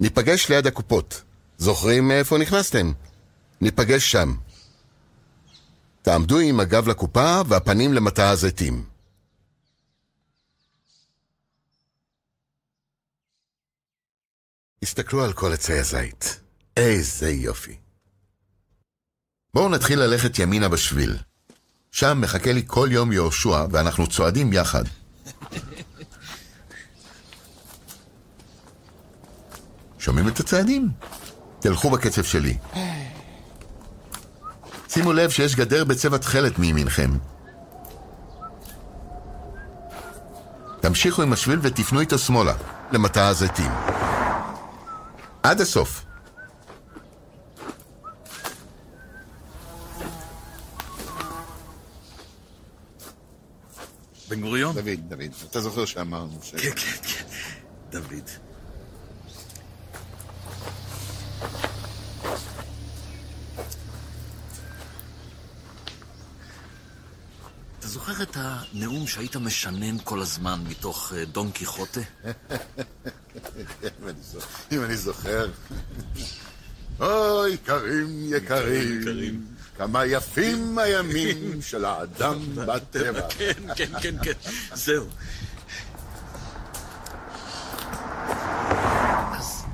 ניפגש 0.00 0.48
ליד 0.48 0.66
הקופות. 0.66 1.22
זוכרים 1.58 2.08
מאיפה 2.08 2.38
נכנסתם? 2.38 2.92
ניפגש 3.60 4.12
שם. 4.12 4.34
תעמדו 6.08 6.38
עם 6.38 6.60
הגב 6.60 6.88
לקופה 6.88 7.40
והפנים 7.48 7.92
למטע 7.92 8.30
הזיתים. 8.30 8.84
הסתכלו 14.82 15.24
על 15.24 15.32
כל 15.32 15.52
עצי 15.52 15.78
הזית. 15.78 16.40
איזה 16.76 17.30
יופי. 17.30 17.76
בואו 19.54 19.68
נתחיל 19.68 19.98
ללכת 19.98 20.38
ימינה 20.38 20.68
בשביל. 20.68 21.16
שם 21.92 22.20
מחכה 22.20 22.52
לי 22.52 22.62
כל 22.66 22.88
יום 22.92 23.12
יהושע, 23.12 23.66
ואנחנו 23.70 24.06
צועדים 24.06 24.52
יחד. 24.52 24.84
שומעים 29.98 30.28
את 30.28 30.40
הצעדים? 30.40 30.88
תלכו 31.60 31.90
בקצב 31.90 32.22
שלי. 32.22 32.58
שימו 34.88 35.12
לב 35.12 35.30
שיש 35.30 35.56
גדר 35.56 35.84
בצבע 35.84 36.18
תכלת 36.18 36.58
מימינכם. 36.58 37.10
תמשיכו 40.80 41.22
עם 41.22 41.32
השביל 41.32 41.58
ותפנו 41.62 42.00
איתו 42.00 42.18
שמאלה, 42.18 42.54
למטע 42.92 43.28
הזיתים. 43.28 43.70
עד 45.42 45.60
הסוף. 45.60 46.04
בן 54.28 54.40
גוריון? 54.40 54.74
דוד, 54.74 54.88
דוד. 55.08 55.32
אתה 55.50 55.60
זוכר 55.60 55.84
שאמרנו 55.84 56.38
ש... 56.42 56.54
כן, 56.54 56.70
כן, 56.76 56.96
כן. 57.02 57.24
דוד. 57.90 58.47
אתה 67.88 67.94
זוכר 67.94 68.22
את 68.22 68.36
הנאום 68.40 69.06
שהיית 69.06 69.36
משנן 69.36 69.96
כל 70.04 70.22
הזמן 70.22 70.60
מתוך 70.68 71.12
אה, 71.16 71.24
דון 71.24 71.50
קיחוטה? 71.50 72.00
אם 74.72 74.84
אני 74.84 74.96
זוכר. 74.96 75.50
אוי, 77.00 77.50
יקרים, 77.50 78.34
יקרים, 78.34 79.46
כמה 79.76 80.06
יפים 80.06 80.78
הימים 80.78 81.62
של 81.62 81.84
האדם 81.84 82.38
בטבע. 82.54 83.28
כן, 83.38 83.52
כן, 83.76 83.92
כן, 84.02 84.14
כן, 84.22 84.50
זהו. 84.74 85.06
אז... 89.32 89.64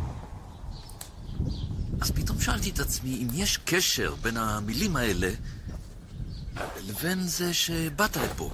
אז 2.01 2.11
פתאום 2.11 2.41
שאלתי 2.41 2.71
את 2.71 2.79
עצמי 2.79 3.19
אם 3.23 3.29
יש 3.35 3.59
קשר 3.65 4.15
בין 4.23 4.37
המילים 4.37 4.97
האלה 4.97 5.31
לבין 6.89 7.21
זה 7.29 7.55
שבאת 7.55 8.17
לפה, 8.17 8.51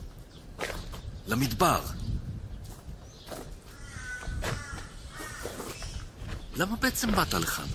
למדבר. 1.26 1.80
למה 6.54 6.76
בעצם 6.76 7.12
באת 7.12 7.34
לכאן? 7.34 7.66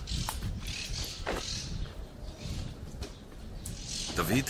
דוד? 4.15 4.49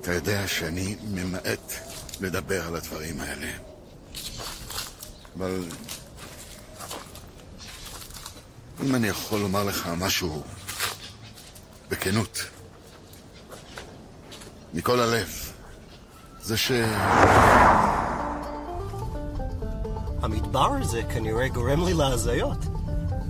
אתה 0.00 0.14
יודע 0.14 0.48
שאני 0.48 0.96
ממעט 1.02 1.72
לדבר 2.20 2.66
על 2.66 2.76
הדברים 2.76 3.20
האלה. 3.20 3.52
אבל 5.36 5.64
אם 8.84 8.94
אני 8.94 9.08
יכול 9.08 9.40
לומר 9.40 9.64
לך 9.64 9.88
משהו 9.98 10.42
בכנות, 11.90 12.38
מכל 14.74 15.00
הלב, 15.00 15.28
זה 16.42 16.56
ש... 16.56 16.72
המדבר 20.22 20.72
הזה 20.80 21.02
כנראה 21.02 21.48
גורם 21.48 21.84
לי 21.84 21.94
להזיות. 21.94 22.58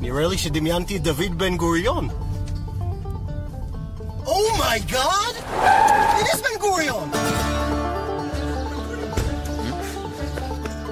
נראה 0.01 0.27
לי 0.27 0.39
שדמיינתי 0.39 0.97
את 0.97 1.03
דוד 1.03 1.39
בן 1.39 1.57
גוריון. 1.57 2.09
Oh 4.27 4.54
my 4.54 4.81
God! 4.81 5.35
It 6.21 6.27
is 6.35 6.43
בן 6.43 6.61
גוריון! 6.61 7.11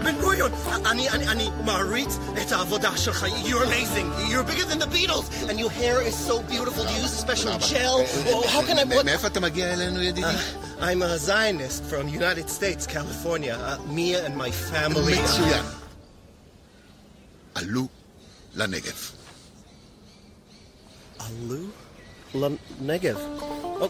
בן 0.05 0.21
גוריון, 0.21 0.51
אני, 0.87 1.11
אני, 1.11 1.29
אני 1.29 1.51
מעריץ 1.66 2.18
את 2.42 2.52
העבודה 2.52 2.98
שלך. 2.98 3.26
You're 3.44 3.64
amazing. 3.64 4.08
You're 4.32 4.44
bigger 4.44 4.66
than 4.66 4.80
the 4.80 4.92
Beatles. 4.98 5.28
And 5.50 5.60
your 5.60 5.72
hair 5.82 6.02
is 6.10 6.16
so 6.30 6.36
beautiful. 6.54 6.84
Do 6.84 6.94
you 6.94 7.02
use 7.02 7.14
a 7.20 7.24
special 7.28 7.52
gel? 7.72 7.98
Oh, 8.34 8.48
how 8.54 8.62
can 8.68 8.78
I... 8.80 8.84
What... 8.96 9.06
מאיפה 9.06 9.28
אתה 9.28 9.40
מגיע 9.40 9.74
אלינו, 9.74 10.02
ידידי? 10.02 10.28
Uh, 10.28 10.84
I'm 10.84 11.02
a 11.02 11.18
Zionist 11.18 11.84
from 11.92 12.08
United 12.08 12.50
States, 12.50 12.88
California. 12.88 13.56
Uh, 13.56 13.94
Mia 13.96 14.26
and 14.26 14.36
my 14.38 14.52
family... 14.52 15.20
מצוין. 15.24 15.66
עלו 17.56 17.88
לנגב. 18.56 19.12
עלו 21.20 21.66
לנגב. 22.36 23.18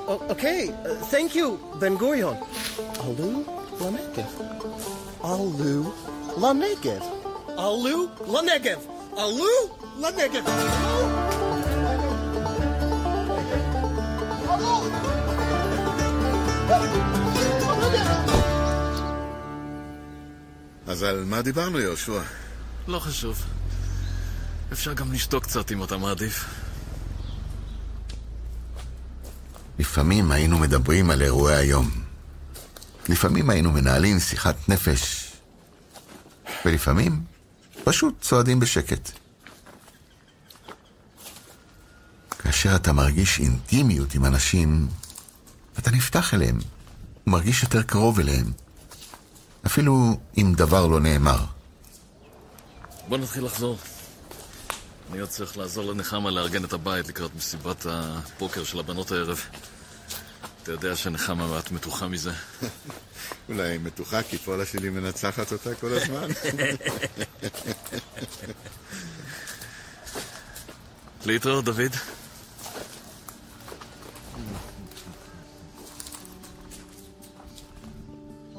אוקיי, 0.08 0.72
thank 1.12 1.36
you, 1.36 1.78
בן 1.80 1.96
גוריון. 1.98 2.36
עלו 3.00 3.44
לנגב. 3.82 4.42
עלו 5.24 5.92
לנגב. 6.38 7.04
עלו 7.57 8.09
לנגב. 8.27 8.79
עלו 9.17 9.47
לנגב. 10.01 10.45
אז 20.87 21.03
על 21.03 21.25
מה 21.25 21.43
דיברנו, 21.43 21.81
יהושע? 21.81 22.23
לא 22.89 22.99
חשוב. 22.99 23.43
אפשר 24.73 24.93
גם 24.93 25.13
לשתוק 25.13 25.45
קצת 25.45 25.73
אם 25.73 25.85
אתה 25.85 25.97
מעדיף. 25.97 26.45
לפעמים 29.79 30.31
היינו 30.31 30.59
מדברים 30.59 31.11
על 31.11 31.23
אירועי 31.23 31.55
היום. 31.55 31.91
לפעמים 33.09 33.51
היינו 33.51 33.73
מנהלים 33.73 34.21
שיחת 34.21 34.69
נפש. 34.69 35.33
ולפעמים 36.65 37.34
פשוט 37.85 38.15
צועדים 38.21 38.61
בשקט. 38.61 39.11
כאשר 42.39 42.77
אתה 42.77 42.93
מרגיש 42.93 43.41
אינטימיות 43.41 44.15
עם 44.15 44.25
אנשים, 44.25 44.89
אתה 45.79 45.91
נפתח 45.91 46.35
אליהם, 46.35 46.59
ומרגיש 47.27 47.63
יותר 47.63 47.83
קרוב 47.83 48.21
אליהם. 48.21 48.53
אפילו 49.67 50.19
אם 50.39 50.53
דבר 50.57 50.87
לא 50.87 51.01
נאמר. 51.01 51.45
בוא 53.09 53.19
נתחיל 53.19 53.45
לחזור. 53.45 53.79
אני 55.13 55.21
עוד 55.21 55.29
צריך 55.29 55.57
לעזור 55.57 55.93
לנחמה 55.93 56.31
לארגן 56.31 56.65
את 56.65 56.73
הבית 56.73 57.09
לקראת 57.09 57.31
מסיבת 57.37 57.87
הפוקר 57.89 58.65
של 58.65 58.79
הבנות 58.79 59.13
הערב. 59.13 59.41
אתה 60.65 60.73
יודע 60.73 60.97
שנחמה 60.97 61.47
מעט 61.47 61.71
מתוחה 61.71 62.09
מזה. 62.09 62.31
אולי 63.49 63.63
היא 63.63 63.81
מתוחה 63.83 64.23
כי 64.23 64.39
פולה 64.39 64.67
שלי 64.67 64.91
מנצחת 64.91 65.53
אותה 65.53 65.75
כל 65.75 65.93
הזמן. 65.93 66.29
להתראות, 71.27 71.65
דוד. 71.65 71.93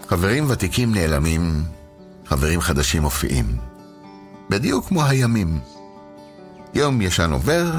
חברים 0.10 0.50
ותיקים 0.50 0.96
נעלמים, 0.96 1.64
חברים 2.26 2.62
חדשים 2.62 3.02
מופיעים. 3.02 3.58
בדיוק 4.50 4.88
כמו 4.88 5.06
הימים. 5.06 5.60
יום 6.74 7.02
ישן 7.02 7.32
עובר, 7.32 7.72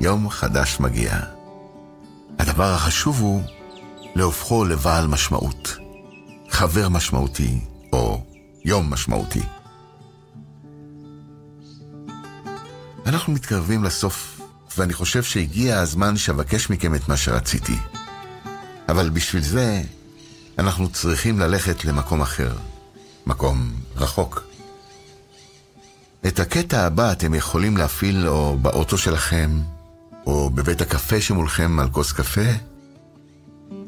יום 0.00 0.30
חדש 0.30 0.80
מגיע. 0.80 1.41
הדבר 2.52 2.72
החשוב 2.74 3.20
הוא 3.20 3.42
להופכו 4.14 4.64
לבעל 4.64 5.06
משמעות. 5.06 5.76
חבר 6.50 6.88
משמעותי, 6.88 7.60
או 7.92 8.24
יום 8.64 8.90
משמעותי. 8.90 9.42
אנחנו 13.06 13.32
מתקרבים 13.32 13.84
לסוף, 13.84 14.40
ואני 14.76 14.92
חושב 14.92 15.22
שהגיע 15.22 15.78
הזמן 15.78 16.16
שאבקש 16.16 16.70
מכם 16.70 16.94
את 16.94 17.08
מה 17.08 17.16
שרציתי. 17.16 17.76
אבל 18.88 19.10
בשביל 19.10 19.42
זה, 19.42 19.82
אנחנו 20.58 20.88
צריכים 20.88 21.40
ללכת 21.40 21.84
למקום 21.84 22.22
אחר. 22.22 22.52
מקום 23.26 23.72
רחוק. 23.96 24.44
את 26.26 26.40
הקטע 26.40 26.86
הבא 26.86 27.12
אתם 27.12 27.34
יכולים 27.34 27.76
להפעיל 27.76 28.28
או 28.28 28.58
באוטו 28.58 28.98
שלכם, 28.98 29.60
או 30.26 30.50
בבית 30.50 30.80
הקפה 30.80 31.20
שמולכם 31.20 31.78
על 31.78 31.90
כוס 31.90 32.12
קפה, 32.12 32.50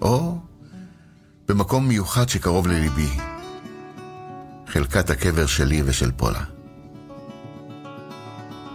או 0.03 0.39
במקום 1.49 1.89
מיוחד 1.89 2.28
שקרוב 2.28 2.66
לליבי, 2.66 3.09
חלקת 4.66 5.11
הקבר 5.11 5.47
שלי 5.47 5.82
ושל 5.85 6.12
פולה. 6.12 6.45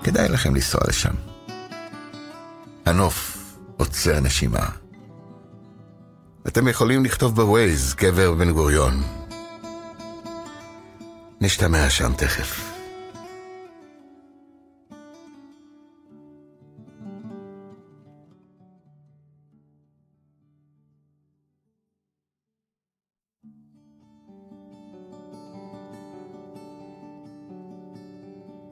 כדאי 0.04 0.30
לכם 0.30 0.56
לנסוע 0.56 0.82
לשם. 0.88 1.14
הנוף 2.86 3.38
עוצר 3.78 4.20
נשימה. 4.20 4.66
אתם 6.48 6.68
יכולים 6.68 7.06
לכתוב 7.06 7.36
בווייז 7.36 7.94
קבר 7.94 8.34
בן 8.34 8.52
גוריון. 8.52 9.04
נשתמע 11.42 11.90
שם 11.90 12.14
תכף. 12.18 12.79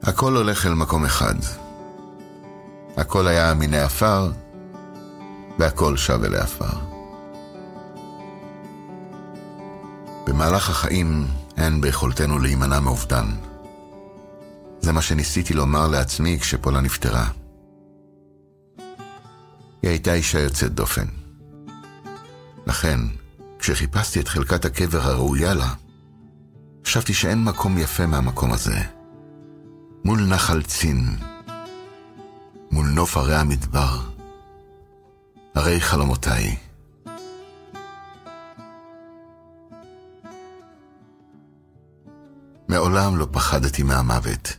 הכל 0.08 0.36
הולך 0.36 0.66
אל 0.66 0.74
מקום 0.74 1.04
אחד. 1.04 1.34
הכל 2.96 3.26
היה 3.26 3.54
מיני 3.54 3.80
עפר, 3.80 4.30
והכל 5.58 5.96
שב 5.96 6.24
אל 6.24 6.34
העפר. 6.34 6.78
במהלך 10.26 10.70
החיים 10.70 11.26
אין 11.56 11.80
ביכולתנו 11.80 12.38
להימנע 12.38 12.80
מאובדן. 12.80 13.26
זה 14.80 14.92
מה 14.92 15.02
שניסיתי 15.02 15.54
לומר 15.54 15.88
לעצמי 15.88 16.38
כשפולה 16.40 16.80
נפטרה. 16.80 17.28
היא 19.82 19.90
הייתה 19.90 20.14
אישה 20.14 20.40
יוצאת 20.40 20.74
דופן. 20.74 21.06
לכן, 22.66 23.00
כשחיפשתי 23.58 24.20
את 24.20 24.28
חלקת 24.28 24.64
הקבר 24.64 25.00
הראויה 25.00 25.54
לה, 25.54 25.74
חשבתי 26.86 27.14
שאין 27.14 27.44
מקום 27.44 27.78
יפה 27.78 28.06
מהמקום 28.06 28.52
הזה. 28.52 28.97
מול 30.04 30.26
נחל 30.26 30.62
צין, 30.62 31.16
מול 32.70 32.86
נוף 32.86 33.16
הרי 33.16 33.36
המדבר, 33.36 33.98
הרי 35.54 35.80
חלומותיי. 35.80 36.56
מעולם 42.68 43.16
לא 43.16 43.26
פחדתי 43.32 43.82
מהמוות. 43.82 44.56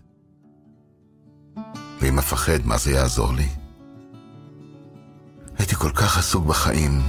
ואם 2.01 2.19
אפחד, 2.19 2.65
מה 2.65 2.77
זה 2.77 2.91
יעזור 2.91 3.33
לי? 3.33 3.49
הייתי 5.57 5.75
כל 5.75 5.91
כך 5.91 6.17
עסוק 6.17 6.45
בחיים, 6.45 7.01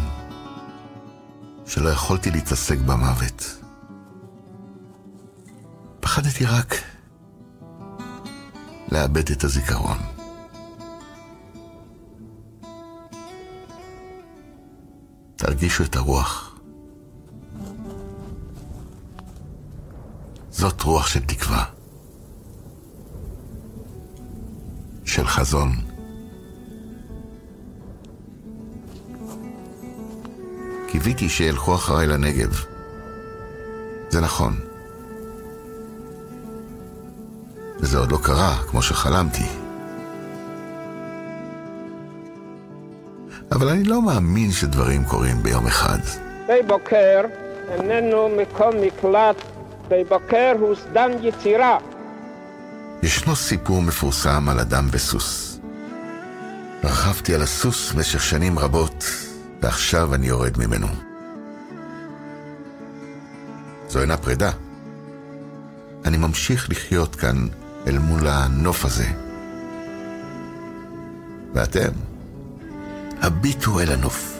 שלא 1.66 1.88
יכולתי 1.88 2.30
להתעסק 2.30 2.78
במוות. 2.78 3.56
פחדתי 6.00 6.44
רק 6.44 6.89
לאבד 8.92 9.30
את 9.30 9.44
הזיכרון. 9.44 9.98
תרגישו 15.36 15.84
את 15.84 15.96
הרוח. 15.96 16.58
זאת 20.50 20.82
רוח 20.82 21.06
של 21.06 21.20
תקווה, 21.20 21.64
של 25.04 25.26
חזון. 25.26 25.72
קיוויתי 30.88 31.28
שילכו 31.28 31.74
אחריי 31.74 32.06
לנגב. 32.06 32.64
זה 34.10 34.20
נכון. 34.20 34.69
וזה 37.90 37.98
עוד 37.98 38.12
לא 38.12 38.18
קרה 38.22 38.56
כמו 38.70 38.82
שחלמתי. 38.82 39.46
אבל 43.52 43.68
אני 43.68 43.84
לא 43.84 44.02
מאמין 44.02 44.52
שדברים 44.52 45.04
קורים 45.04 45.42
ביום 45.42 45.66
אחד. 45.66 45.98
שדה 46.04 46.54
בוקר 46.66 47.20
איננו 47.68 48.28
מקום 48.28 48.70
מקלט, 48.80 49.36
שדה 49.86 49.96
בוקר 50.08 50.52
הוא 50.60 50.74
סדם 50.74 51.10
יצירה. 51.22 51.78
ישנו 53.02 53.36
סיפור 53.36 53.82
מפורסם 53.82 54.48
על 54.48 54.60
אדם 54.60 54.88
וסוס. 54.90 55.60
רכבתי 56.84 57.34
על 57.34 57.42
הסוס 57.42 57.92
במשך 57.92 58.22
שנים 58.22 58.58
רבות, 58.58 59.04
ועכשיו 59.62 60.14
אני 60.14 60.26
יורד 60.26 60.58
ממנו. 60.58 60.86
זו 63.88 64.00
אינה 64.00 64.16
פרידה. 64.16 64.50
אני 66.04 66.16
ממשיך 66.16 66.70
לחיות 66.70 67.16
כאן 67.16 67.46
אל 67.86 67.98
מול 67.98 68.28
הנוף 68.28 68.84
הזה. 68.84 69.06
ואתם, 71.54 71.90
הביטו 73.22 73.80
אל 73.80 73.92
הנוף. 73.92 74.36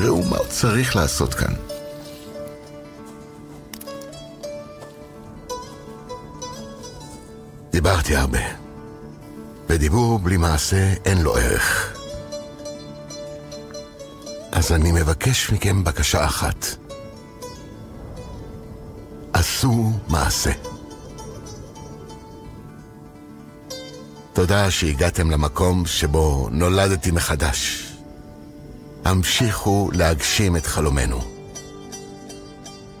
ראו 0.00 0.24
מה 0.24 0.36
עוד 0.36 0.48
צריך 0.48 0.96
לעשות 0.96 1.34
כאן. 1.34 1.54
דיברתי 7.70 8.16
הרבה, 8.16 8.38
ודיבור 9.68 10.18
בלי 10.18 10.36
מעשה 10.36 10.92
אין 11.04 11.22
לו 11.22 11.36
ערך. 11.36 11.96
אז 14.52 14.72
אני 14.72 14.92
מבקש 14.92 15.50
מכם 15.52 15.84
בקשה 15.84 16.24
אחת. 16.24 16.85
עשו 19.66 19.90
מעשה. 20.08 20.50
תודה 24.32 24.70
שהגעתם 24.70 25.30
למקום 25.30 25.86
שבו 25.86 26.48
נולדתי 26.50 27.10
מחדש. 27.10 27.86
המשיכו 29.04 29.90
להגשים 29.92 30.56
את 30.56 30.66
חלומנו. 30.66 31.20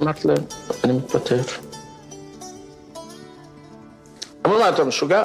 אמרתי 0.02 0.28
להם, 0.28 0.44
אני 0.84 0.92
מתפטר. 0.92 1.42
אמרו 4.46 4.58
לה, 4.58 4.68
אתה 4.68 4.84
משוגע? 4.84 5.24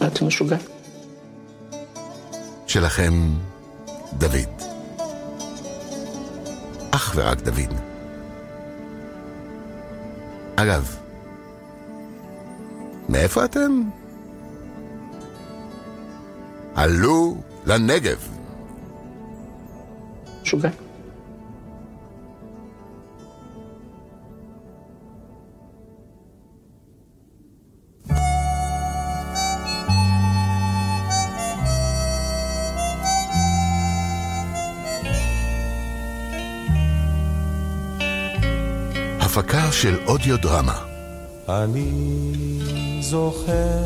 אמרתי, 0.00 0.24
משוגע. 0.24 0.56
שלכם, 2.66 3.12
דוד. 4.18 4.62
אך 6.90 7.12
ורק 7.16 7.40
דוד. 7.40 7.95
אגב, 10.56 10.96
מאיפה 13.08 13.44
אתם? 13.44 13.82
עלו 16.74 17.36
לנגב. 17.66 18.28
משוגע. 20.42 20.85
הפקה 39.38 39.72
של 39.72 39.96
אודיו 40.06 40.36
דרמה. 40.38 40.78
אני 41.48 41.90
זוכר 43.00 43.84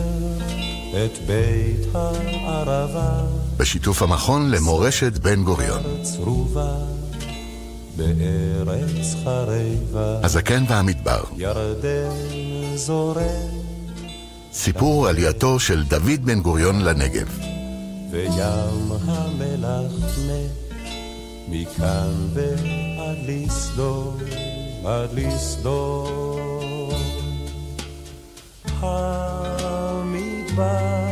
את 0.90 1.18
בית 1.26 1.94
הערבה 1.94 3.22
בשיתוף 3.56 4.02
המכון 4.02 4.50
למורשת 4.50 5.18
בן 5.18 5.44
גוריון. 5.44 5.82
צרובה 6.02 6.74
בארץ 7.96 9.14
חרבה 9.24 10.20
הזקן 10.22 10.64
והמדבר. 10.68 11.22
ירדן 11.36 12.10
זורם 12.74 13.50
סיפור 14.52 15.08
עלייתו 15.08 15.60
של 15.60 15.84
דוד 15.84 16.24
בן 16.24 16.40
גוריון 16.40 16.80
לנגב. 16.80 17.38
וים 18.10 18.92
המלח 19.06 19.92
מת 20.26 20.74
מכאן 21.48 22.28
ועד 22.34 23.18
לסדום 23.26 24.16
עד 24.84 25.12
לסדום 25.12 26.90
המדבר 28.82 31.09